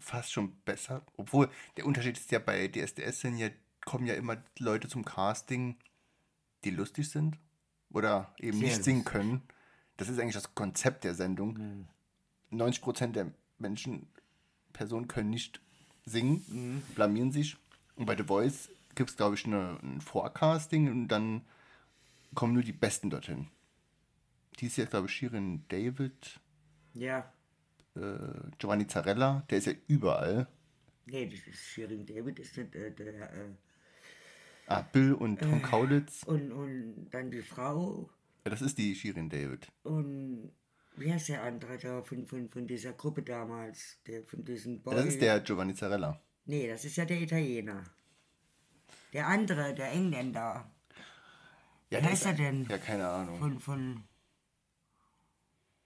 [0.00, 3.48] fast schon besser, obwohl der Unterschied ist ja bei DSDS sind ja,
[3.84, 5.76] kommen ja immer Leute zum Casting,
[6.64, 7.38] die lustig sind
[7.90, 9.12] oder eben Sehr nicht singen lustig.
[9.12, 9.42] können.
[9.96, 11.86] Das ist eigentlich das Konzept der Sendung.
[12.50, 14.08] 90% der Menschen,
[14.72, 15.60] Personen können nicht
[16.04, 17.56] singen, blamieren sich.
[17.96, 21.42] Und bei The Voice gibt es, glaube ich, eine, ein Forecasting und dann
[22.34, 23.48] kommen nur die Besten dorthin.
[24.58, 26.40] Die ist ja, glaube ich, Shirin David,
[26.94, 27.32] Ja.
[27.96, 28.00] äh,
[28.58, 30.48] Giovanni Zarella, der ist ja überall.
[31.06, 33.48] Nee, das ist Shirin David, ist nicht äh, der, äh,
[34.66, 36.22] Ah, Bill und Tom Kaulitz.
[36.24, 38.08] und, und dann die Frau
[38.44, 39.68] Ja, das ist die Shirin David.
[39.82, 40.52] und
[40.96, 44.94] wie heißt der andere da von, von, von dieser Gruppe damals, der von diesem Boy?
[44.94, 46.20] Das ist der Giovanni Zarella.
[46.46, 47.82] Nee, das ist ja der Italiener.
[49.12, 50.70] Der andere, der Engländer.
[51.90, 52.66] Ja, Wie der heißt ist- er denn?
[52.68, 53.38] Ja, keine Ahnung.
[53.38, 54.04] Von, von.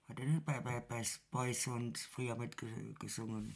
[0.07, 3.55] Hat er nicht bei, bei, bei Boys und früher mitgesungen?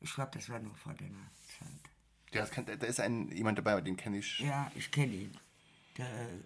[0.00, 1.89] Ich glaube, das war noch vor deiner Zeit.
[2.32, 4.38] Ja, kann, da ist ein, jemand dabei, den kenne ich.
[4.40, 5.38] Ja, ich kenne ihn.
[5.96, 6.06] Der.
[6.06, 6.38] Äh,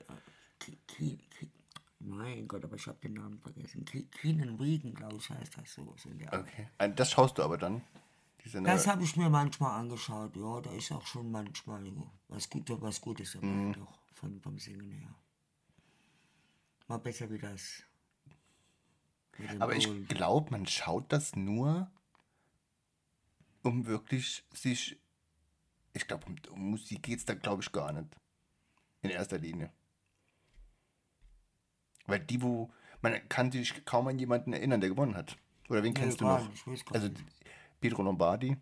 [0.58, 1.50] Ki, Ki, Ki,
[1.98, 3.84] mein Gott, aber ich habe den Namen vergessen.
[3.84, 5.94] Keenan Regan, glaube ich, heißt das so.
[5.98, 6.08] so.
[6.32, 6.68] Okay.
[6.96, 7.82] Das schaust du aber dann,
[8.62, 11.84] Das habe ich mir manchmal angeschaut, ja, da ist auch schon manchmal
[12.28, 13.72] was Gutes, was Gutes dabei, Mhm.
[13.74, 15.14] doch, von, vom Singen her.
[16.88, 17.82] Mal besser wie das.
[19.58, 21.90] aber ich glaube, man schaut das nur,
[23.62, 24.98] um wirklich sich.
[25.94, 28.08] Ich glaube, um, um Musik geht es da, glaube ich, gar nicht.
[29.00, 29.72] In erster Linie.
[32.06, 32.70] Weil die, wo.
[33.00, 35.36] Man kann sich kaum an jemanden erinnern, der gewonnen hat.
[35.68, 36.66] Oder wen kennst du noch?
[36.66, 37.08] nicht, Also.
[37.80, 38.56] Pedro Lombardi.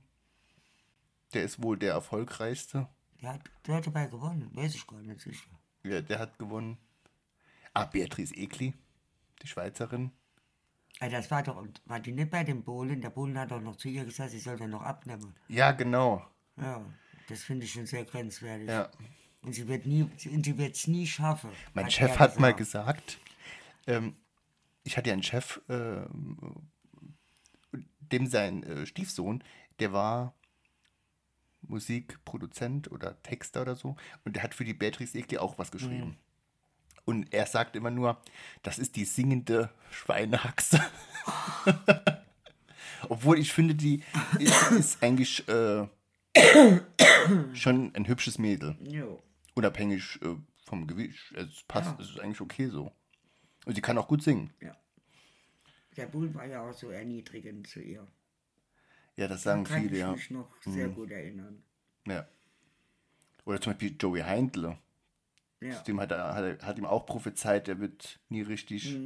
[1.32, 2.88] Der ist wohl der erfolgreichste.
[3.22, 5.48] Der hat, der hat dabei gewonnen, weiß ich gar nicht sicher.
[5.84, 6.76] Ja, der hat gewonnen.
[7.72, 8.74] Ah, Beatrice Egli,
[9.40, 10.10] die Schweizerin.
[11.00, 13.00] Ah, das war doch, war die nicht bei dem Bohlen?
[13.00, 15.34] Der Bohlen hat doch noch zu ihr gesagt, sie soll dann noch abnehmen.
[15.48, 16.26] Ja, genau.
[16.56, 16.84] Ja,
[17.28, 18.68] das finde ich schon sehr grenzwertig.
[18.68, 18.90] Ja.
[19.42, 21.50] Und sie wird nie, und sie wird es nie schaffen.
[21.74, 23.18] Mein hat Chef hat mal gesagt,
[23.86, 24.14] ähm,
[24.84, 26.68] ich hatte ja einen Chef, ähm,
[28.00, 29.42] dem sein äh, Stiefsohn,
[29.80, 30.34] der war
[31.62, 36.16] Musikproduzent oder Texter oder so und der hat für die Beatrice Egli auch was geschrieben.
[37.04, 38.20] Und er sagt immer nur,
[38.62, 40.80] das ist die singende Schweinehaxe.
[43.08, 44.02] Obwohl ich finde, die
[44.38, 45.86] ist, ist eigentlich äh,
[47.54, 49.22] schon ein hübsches Mädel Jo.
[49.54, 51.32] unabhängig äh, vom Gewicht.
[51.32, 52.92] Es passt, es ist eigentlich okay so.
[53.64, 54.52] Und sie kann auch gut singen.
[54.60, 54.76] Ja.
[55.96, 58.06] Der Bohlen war ja auch so erniedrigend zu ihr.
[59.16, 60.08] Ja, das sagen Kann viele, ich ja.
[60.08, 60.14] Mhm.
[60.14, 61.62] mich noch sehr gut erinnern.
[62.06, 62.26] ja.
[63.44, 64.78] Oder zum Beispiel Joey Heindle.
[65.60, 65.80] Ja.
[65.82, 68.96] Dem hat, er, hat, er, hat ihm auch prophezeit, er wird nie richtig.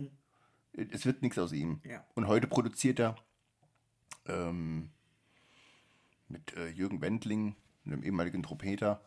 [0.72, 1.80] Es wird nichts aus ihm.
[1.82, 1.90] Mhm.
[1.90, 2.06] Ja.
[2.14, 3.16] Und heute produziert er
[4.26, 4.90] ähm,
[6.28, 9.00] mit äh, Jürgen Wendling, einem ehemaligen Trompeter,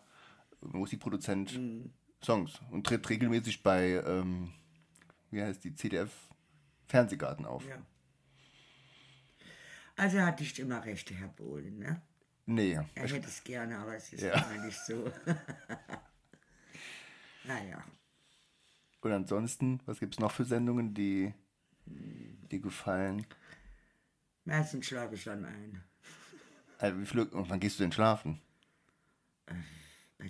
[0.61, 1.91] äh, Musikproduzent, Mhm.
[2.23, 4.51] Songs und tritt regelmäßig bei, ähm,
[5.31, 6.11] wie heißt die, CDF
[6.87, 7.65] Fernsehgarten auf.
[7.67, 7.77] ja.
[9.95, 12.01] Also er hat nicht immer recht, Herr Bohlen, ne?
[12.45, 14.33] Nee, Er hätte es gerne, aber es ist Ja.
[14.33, 15.11] immer nicht so.
[17.43, 17.83] naja.
[19.01, 21.33] Und ansonsten, was gibt es noch für Sendungen, die
[21.85, 23.25] dir gefallen?
[24.45, 25.83] Meistens schlafe ich dann ein.
[26.79, 28.41] Also, wie viel, und wann gehst du denn schlafen?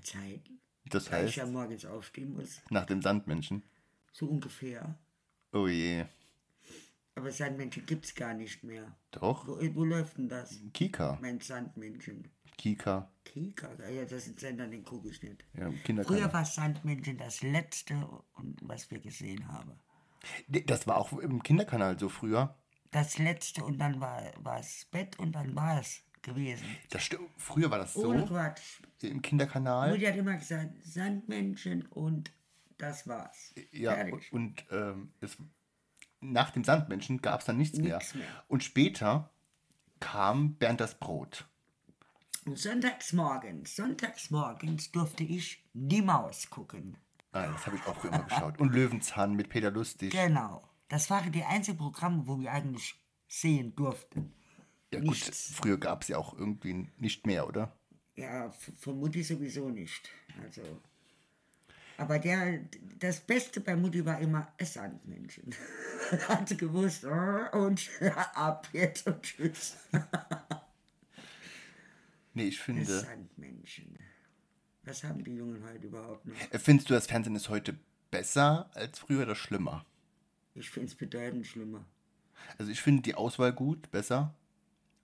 [0.01, 0.59] Zeiten.
[0.85, 2.61] Das Weil ich heißt, ja morgens aufstehen muss.
[2.69, 3.63] nach dem Sandmenschen.
[4.11, 4.95] So ungefähr.
[5.53, 6.05] Oh je.
[7.15, 8.95] Aber Sandmännchen gibt es gar nicht mehr.
[9.11, 10.59] Doch, Wo, wo läuft denn das?
[10.73, 11.17] Kika.
[11.21, 12.27] Mein Sandmännchen.
[12.57, 13.11] Kika.
[13.25, 15.43] Kika, ja, das sind Sender, den gucke ich nicht.
[15.57, 16.33] Ja, Früher Kinderkanal.
[16.33, 17.95] war Sandmännchen das letzte,
[18.33, 19.73] und was wir gesehen haben.
[20.65, 22.55] Das war auch im Kinderkanal so früher.
[22.91, 26.65] Das letzte und dann war es Bett und dann war es gewesen.
[26.89, 27.29] Das stimmt.
[27.37, 28.81] Früher war das Ohne so Quatsch.
[29.01, 29.91] im Kinderkanal.
[29.91, 32.31] Mutti hat immer gesagt, Sandmännchen und
[32.77, 33.53] das war's.
[33.71, 34.31] Ja, Fertig.
[34.31, 35.37] und ähm, es,
[36.21, 37.97] nach dem Sandmenschen gab es dann nichts mehr.
[37.97, 38.27] Nichts mehr.
[38.47, 39.29] Und später
[39.99, 41.45] kam Bernd das Brot.
[42.45, 46.97] Und sonntags morgens, sonntags morgens durfte ich die Maus gucken.
[47.31, 48.59] Ah, das habe ich auch immer geschaut.
[48.59, 50.11] Und Löwenzahn mit Peter Lustig.
[50.11, 50.67] Genau.
[50.87, 52.95] Das waren die einzigen Programme, wo wir eigentlich
[53.27, 54.33] sehen durften.
[54.93, 55.51] Ja gut, Nichts.
[55.53, 57.75] früher gab es ja auch irgendwie nicht mehr, oder?
[58.15, 60.09] Ja, von Mutti sowieso nicht.
[60.43, 60.61] Also.
[61.97, 62.59] Aber der,
[62.97, 65.53] das Beste bei Mutti war immer ein Sandmännchen.
[66.27, 67.89] Hat sie gewusst, oh, und
[68.33, 69.77] ab jetzt und tschüss.
[72.33, 72.85] Nee, ich finde.
[72.85, 73.97] Sandmännchen.
[74.83, 76.35] Was haben die Jungen heute überhaupt noch?
[76.51, 77.77] Äh, Findest du, das Fernsehen ist heute
[78.11, 79.85] besser als früher oder schlimmer?
[80.53, 81.85] Ich finde es bedeutend schlimmer.
[82.57, 84.33] Also ich finde die Auswahl gut, besser.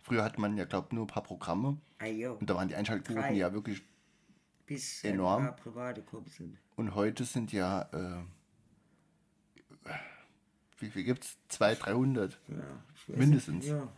[0.06, 1.82] Früher hatte man ja, glaube ich, nur ein paar Programme.
[1.98, 3.34] Ah, Und da waren die Einschaltquoten Drei.
[3.34, 3.82] ja wirklich.
[4.68, 5.42] bis enorm.
[5.42, 6.60] ein paar private Gruppen sind.
[6.76, 7.90] Und heute sind ja.
[7.92, 8.24] Äh,
[10.78, 11.40] wie viel gibt's?
[11.48, 12.40] 200, 300.
[12.50, 13.66] Ja, Mindestens.
[13.66, 13.92] Ja.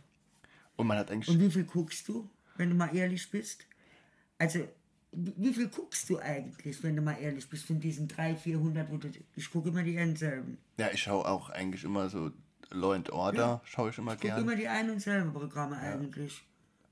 [0.76, 1.28] Und man hat eigentlich.
[1.28, 3.66] Und wie viel guckst du, wenn du mal ehrlich bist?
[4.38, 4.66] Also,
[5.12, 8.96] wie viel guckst du eigentlich, wenn du mal ehrlich bist, von diesen 300, 400, wo
[8.96, 10.56] du, ich gucke immer die selben.
[10.78, 12.32] Ja, ich schaue auch eigentlich immer so
[12.70, 14.42] Law and Order, schaue ich immer Ich gucke gern.
[14.42, 16.44] immer die ein und selben Programme eigentlich.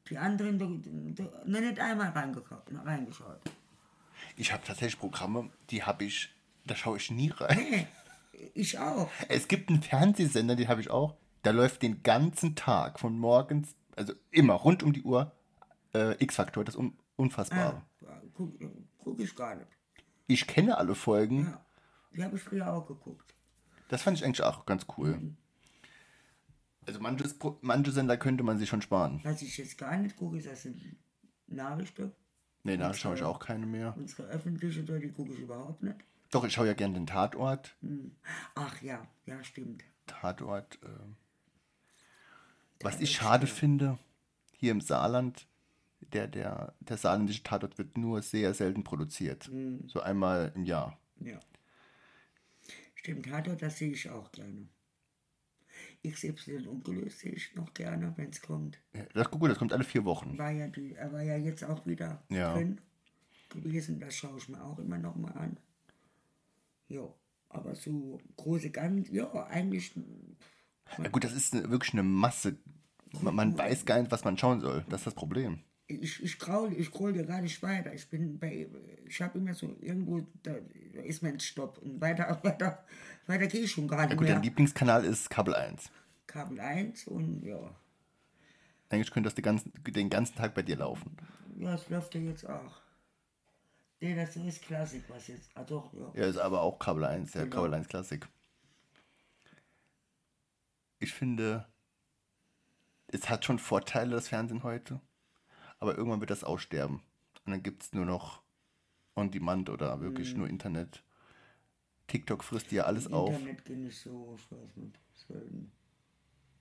[0.08, 0.56] Die anderen,
[1.46, 3.40] noch nicht einmal reingeschaut.
[4.36, 6.32] Ich habe tatsächlich Programme, die habe ich.
[6.64, 7.58] Da schaue ich nie rein.
[7.58, 7.86] Nee,
[8.54, 9.10] ich auch.
[9.28, 11.16] Es gibt einen Fernsehsender, den habe ich auch.
[11.42, 15.32] Da läuft den ganzen Tag von morgens, also immer rund um die Uhr,
[15.94, 17.82] äh, X-Faktor, das Un Unfassbare.
[18.34, 18.52] Guck,
[18.98, 19.68] guck ich gar nicht.
[20.26, 21.44] Ich kenne alle Folgen.
[21.46, 21.64] Ja,
[22.14, 23.34] die habe ich früher auch geguckt.
[23.88, 25.32] Das fand ich eigentlich auch ganz cool.
[26.86, 29.20] Also manches, manche Sender könnte man sich schon sparen.
[29.24, 30.80] Was ich jetzt gar nicht gucke, ist das sind
[31.48, 32.12] Nachrichten.
[32.62, 33.94] Nee, da schaue ich auch keine mehr.
[33.96, 35.98] Unsere öffentliche, die gucke ich überhaupt nicht.
[36.30, 37.76] Doch, ich schaue ja gerne den Tatort.
[38.54, 39.84] Ach ja, ja, stimmt.
[40.06, 40.78] Tatort.
[40.84, 41.16] ähm.
[42.80, 43.98] Was ich schade finde,
[44.52, 45.46] hier im Saarland,
[46.00, 49.50] der, der, der saarländische Tatort wird nur sehr selten produziert.
[49.86, 50.98] So einmal im Jahr.
[51.20, 51.40] Ja.
[52.94, 54.68] Stimmt, Tatort, das sehe ich auch gerne.
[56.10, 58.78] XY ungelöst sehe ich noch gerne, wenn es kommt.
[59.14, 60.36] Das, gut, das kommt alle vier Wochen.
[60.38, 62.54] War ja die, er war ja jetzt auch wieder Ja.
[62.54, 62.80] drin
[63.50, 64.00] gewesen.
[64.00, 65.56] Das schaue ich mir auch immer noch mal an.
[66.88, 67.08] Ja,
[67.48, 69.94] aber so große Ganz, ja, eigentlich,
[70.98, 72.56] Ja, gut, das ist eine, wirklich eine Masse.
[73.20, 74.84] Man, man weiß gar nicht, was man schauen soll.
[74.88, 75.60] Das ist das Problem.
[75.88, 77.92] Ich, ich kraul, ich scroll dir gar nicht weiter.
[77.94, 78.68] Ich bin bei,
[79.06, 80.54] ich habe immer so irgendwo, da,
[81.04, 81.78] ist mein Stopp.
[81.78, 82.84] Und weiter, weiter,
[83.26, 84.34] weiter gehe ich schon gar Ja, nicht gut, mehr.
[84.34, 85.90] dein Lieblingskanal ist Kabel 1.
[86.26, 87.58] Kabel 1 und ja,
[88.88, 91.16] Eigentlich könnte das den ganzen, den ganzen Tag bei dir laufen.
[91.56, 92.80] ja, es läuft ja jetzt auch.
[94.00, 96.12] Nee, das ist Klassik, was jetzt, ah doch, ja.
[96.14, 97.56] Ja, ist aber auch Kabel 1, ja, Genau.
[97.56, 98.28] Kabel 1 Klassik.
[100.98, 101.66] Ich finde,
[103.08, 105.00] es hat schon Vorteile, das Fernsehen heute,
[105.78, 107.00] aber irgendwann wird das aussterben.
[107.44, 108.42] Und dann gibt es nur noch
[109.14, 110.38] On-Demand oder wirklich Mhm.
[110.40, 111.02] nur Internet.
[112.08, 113.32] TikTok frisst dir alles auf.
[113.34, 114.36] Internet geht nicht so,
[114.76, 115.72] nicht, selten.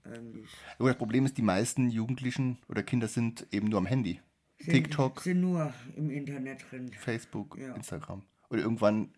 [0.03, 0.49] Eigentlich.
[0.77, 4.21] Aber das Problem ist, die meisten Jugendlichen oder Kinder sind eben nur am Handy.
[4.59, 6.89] Sind, TikTok, Sind nur im Internet drin.
[6.93, 7.75] Facebook, Ja.
[7.75, 8.23] Instagram.
[8.49, 9.09] Und irgendwann,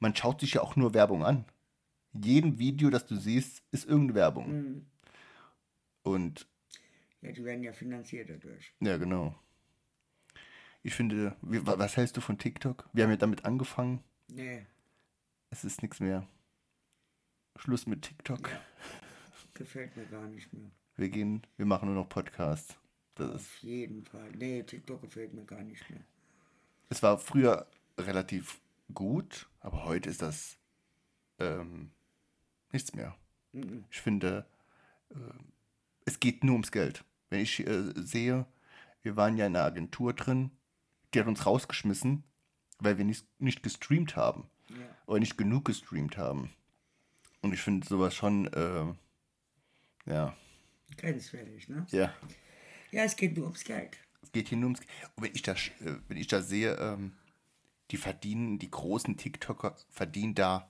[0.00, 1.44] man schaut sich ja auch nur Werbung an.
[2.12, 4.52] Jedem Video, das du siehst, ist irgendeine Werbung.
[4.52, 4.86] Mhm.
[6.02, 6.46] Und
[7.22, 8.72] Ja, die werden ja finanziert dadurch.
[8.80, 9.34] ja, genau.
[10.82, 12.88] Ich finde, was hältst du von TikTok?
[12.92, 14.04] Wir haben ja damit angefangen.
[14.28, 14.64] Nee,
[15.50, 16.28] Es ist nichts mehr.
[17.56, 18.50] Schluss mit TikTok.
[19.54, 20.70] gefällt mir gar nicht mehr.
[20.96, 22.76] Wir gehen, wir machen nur noch Podcasts.
[23.16, 24.30] Das Auf jeden Fall.
[24.32, 26.04] Nee, TikTok gefällt mir gar nicht mehr.
[26.88, 27.66] es war früher
[27.98, 28.60] relativ
[28.94, 30.56] gut, aber heute ist das
[31.40, 31.90] ähm,
[32.72, 33.16] nichts mehr.
[33.90, 34.46] Ich finde,
[35.10, 35.16] äh,
[36.06, 37.04] es geht nur ums Geld.
[37.28, 38.46] Wenn ich äh, sehe,
[39.02, 40.50] wir waren ja in einer Agentur drin,
[41.12, 42.24] die hat uns rausgeschmissen,
[42.78, 44.48] weil wir nicht, nicht gestreamt haben.
[44.70, 44.76] Ja.
[45.06, 46.50] Oder nicht genug gestreamt haben.
[47.42, 48.86] Und ich finde sowas schon, äh,
[50.06, 50.34] ja,
[50.96, 51.86] Grenzwertig, ne?
[51.90, 52.14] ja,
[52.90, 53.98] Ja, es geht nur ums Geld.
[54.22, 54.80] es geht hier nur ums.
[55.16, 57.12] Und wenn ich da, äh, wenn ich da sehe, ähm,
[57.90, 60.68] die verdienen, die großen TikToker verdienen da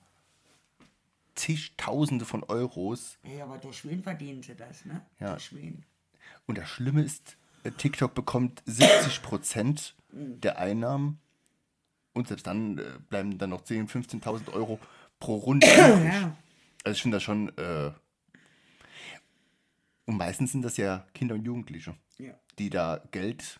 [1.37, 3.17] zigtausende von Euros.
[3.23, 5.05] Ja, aber durch wen verdienen sie das, ne?
[5.19, 5.31] Ja.
[5.33, 5.85] Durch wen?
[6.45, 11.19] Und das Schlimme ist, äh, TikTok bekommt 70 Prozent der Einnahmen
[12.13, 14.79] und selbst dann äh, bleiben dann noch 10.000, 15.000 Euro
[15.19, 16.13] pro Runde übrig.
[16.13, 16.35] Ja.
[16.83, 17.55] Also ich finde das schon.
[17.57, 17.91] Äh,
[20.05, 22.33] und meistens sind das ja Kinder und Jugendliche, Ja.
[22.59, 23.59] die da Geld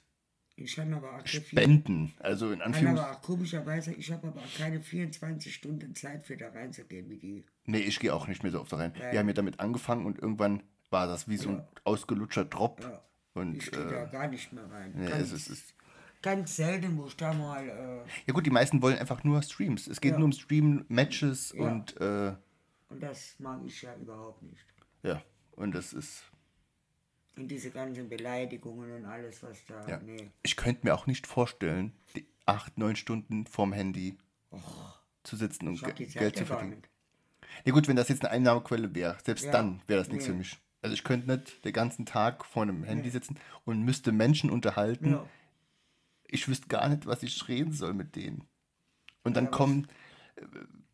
[0.60, 2.14] Ich habe aber auch spenden.
[2.20, 3.00] Also in kann Anführungs...
[3.00, 7.18] aber auch komischerweise, ich habe aber auch keine 24 Stunden Zeit für da reinzugehen wie
[7.18, 7.46] die.
[7.66, 8.94] Nee, ich gehe auch nicht mehr so oft da rein.
[8.98, 9.12] Nein.
[9.12, 12.82] Wir haben ja damit angefangen und irgendwann war das wie so ein ausgelutschter Drop.
[12.82, 13.02] Ja.
[13.36, 14.94] Und Ich gehe da äh, gar nicht mehr rein.
[14.96, 15.76] nee, ganz, es ist,
[16.24, 17.68] ganz selten, wo ich da mal.
[17.68, 19.86] Äh, ja gut, die meisten wollen einfach nur Streams.
[19.86, 20.18] Es geht Ja.
[20.18, 21.68] nur um Stream, Matches Ja.
[21.72, 22.34] und äh,
[22.90, 24.66] und das mag ich ja überhaupt nicht.
[25.04, 26.24] ja, und das ist.
[27.38, 29.88] Und diese ganzen Beleidigungen und alles, was da.
[29.88, 30.00] Ja.
[30.00, 30.32] Nee.
[30.44, 34.18] Ich könnte mir auch nicht vorstellen, die acht, neun Stunden vorm Handy
[35.24, 36.82] zu sitzen und Zeit Geld ja zu verdienen.
[37.66, 39.52] Ja gut, wenn das jetzt eine Einnahmequelle wäre, selbst Ja.
[39.52, 40.32] dann wäre das nichts Nee.
[40.32, 40.58] für mich.
[40.82, 45.12] Also ich könnte nicht den ganzen Tag vor einem Handy sitzen und müsste Menschen unterhalten.
[45.12, 45.26] Ja.
[46.28, 48.44] Ich wüsste gar nicht, was ich reden soll mit denen.
[49.24, 49.88] Und dann Ja, was- kommen,
[50.36, 50.42] äh,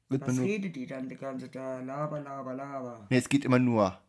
[0.10, 1.80] wird man Was nur, redet die dann die ganze da?
[1.80, 3.08] Laber, laber, laber.
[3.10, 4.00] nee, es geht immer nur,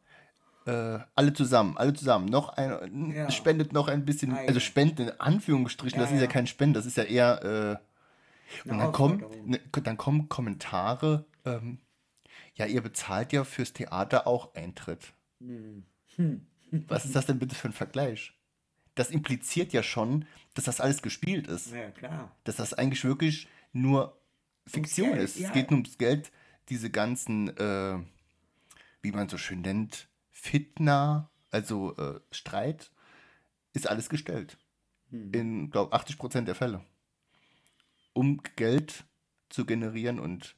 [0.66, 3.30] äh, alle zusammen, alle zusammen, noch ein, Ja.
[3.30, 6.86] spendet noch ein bisschen, also spenden in Anführungsstrichen, das Ja, ist ja kein Spenden, das
[6.86, 7.80] ist ja eher,
[8.64, 11.78] äh, und dann kommen, ne, dann kommen Kommentare, ähm,
[12.54, 15.12] ja, ihr bezahlt ja fürs Theater auch Eintritt.
[15.40, 15.84] Hm.
[16.88, 18.32] Was ist das denn bitte für ein Vergleich?
[18.94, 21.72] Das impliziert ja schon, dass das alles gespielt ist.
[21.72, 22.30] Ja, klar.
[22.44, 24.16] Dass das eigentlich wirklich nur
[24.66, 25.36] Fiktion ist.
[25.36, 25.48] ja.
[25.48, 26.30] Es geht nur ums Geld.
[26.68, 27.98] Diese ganzen, äh,
[29.02, 30.08] wie man so schön nennt,
[30.45, 32.92] Fitna, also äh, Streit,
[33.72, 34.59] ist alles gestellt.
[35.09, 35.32] Hm.
[35.32, 36.84] In, glaube 80 Prozent der Fälle.
[38.12, 39.05] Um Geld
[39.49, 40.55] zu generieren und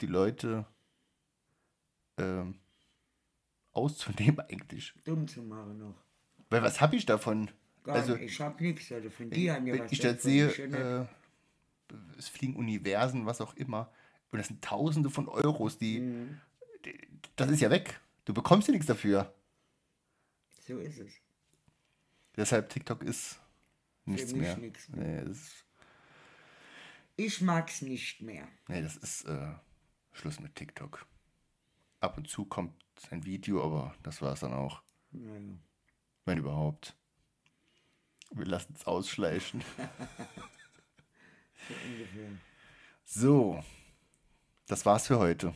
[0.00, 0.66] die Leute
[2.18, 2.60] ähm,
[3.72, 4.94] auszunehmen eigentlich.
[5.04, 5.96] Dumm zu machen noch.
[6.50, 7.50] Weil was habe ich davon?
[7.82, 8.30] Gar also, nicht.
[8.30, 8.92] Ich hab nichts.
[8.92, 11.08] Also von dir haben ja wenn was ich das sehe, mir
[11.90, 13.90] äh, es fliegen Universen, was auch immer,
[14.30, 16.40] und das sind Tausende von Euros, die, Mhm.
[16.84, 16.96] die
[17.34, 18.00] das ist ja weg.
[18.24, 19.34] Du bekommst ja nichts dafür.
[20.66, 21.12] So ist es.
[22.36, 23.38] Deshalb TikTok ist
[24.04, 24.56] nichts mich mehr.
[24.56, 25.64] nichts Nee, es ist,
[27.16, 28.48] Ich mag's nicht mehr.
[28.68, 29.54] nee, das ist äh,
[30.12, 31.06] Schluss mit TikTok.
[32.00, 32.74] Ab und zu kommt
[33.10, 34.82] ein Video, aber das war es dann auch.
[35.10, 35.58] Naja.
[36.24, 36.96] Wenn überhaupt.
[38.30, 39.62] Wir lassen es ausschleichen.
[41.66, 42.28] So ungefähr.
[43.04, 43.64] So,
[44.66, 45.54] das war's für heute.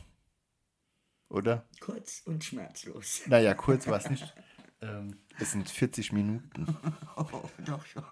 [1.28, 1.66] Oder?
[1.80, 3.22] Kurz und schmerzlos.
[3.26, 4.34] Naja, kurz war es nicht.
[4.80, 6.66] Ähm, es sind 40 Minuten.
[7.16, 8.04] Oh, doch schon.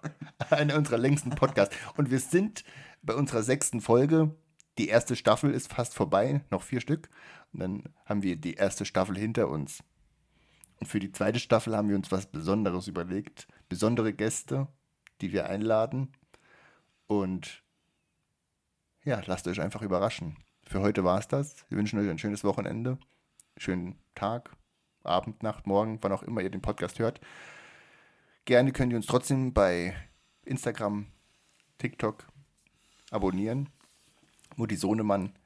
[0.49, 1.73] Einer unserer längsten Podcasts.
[1.95, 2.65] Und wir sind
[3.01, 4.35] bei unserer sechsten Folge.
[4.77, 7.09] Die erste Staffel ist fast vorbei, noch vier Stück.
[7.53, 9.81] Und dann haben wir die erste Staffel hinter uns.
[10.81, 13.47] Und für die zweite Staffel haben wir uns was Besonderes überlegt.
[13.69, 14.67] Besondere Gäste,
[15.21, 16.11] die wir einladen.
[17.07, 17.63] Und
[19.05, 20.35] ja, lasst euch einfach überraschen.
[20.67, 21.55] Für heute war es das.
[21.69, 22.97] Wir wünschen euch ein schönes Wochenende,
[23.55, 24.51] schönen Tag,
[25.01, 27.21] Abend, Nacht, Morgen, wann auch immer ihr den Podcast hört.
[28.43, 29.95] Gerne könnt ihr uns trotzdem bei
[30.43, 31.07] Instagram,
[31.77, 32.27] TikTok
[33.11, 33.69] abonnieren.
[34.57, 35.39] Mutti Sohnemann.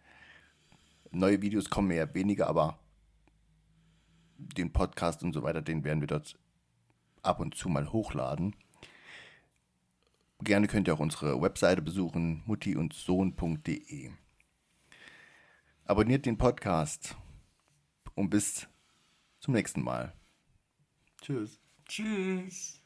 [1.11, 2.79] Neue Videos kommen eher weniger, aber
[4.39, 6.35] den Podcast und so weiter, den werden wir dort
[7.21, 8.55] ab und zu mal hochladen.
[10.39, 14.09] Gerne könnt ihr auch unsere Webseite besuchen, muttiundsohn.de.
[15.91, 17.17] Abonniert den Podcast
[18.15, 18.65] und bis
[19.41, 20.13] zum nächsten Mal.
[21.21, 21.59] Tschüss.
[21.85, 22.80] Tschüss.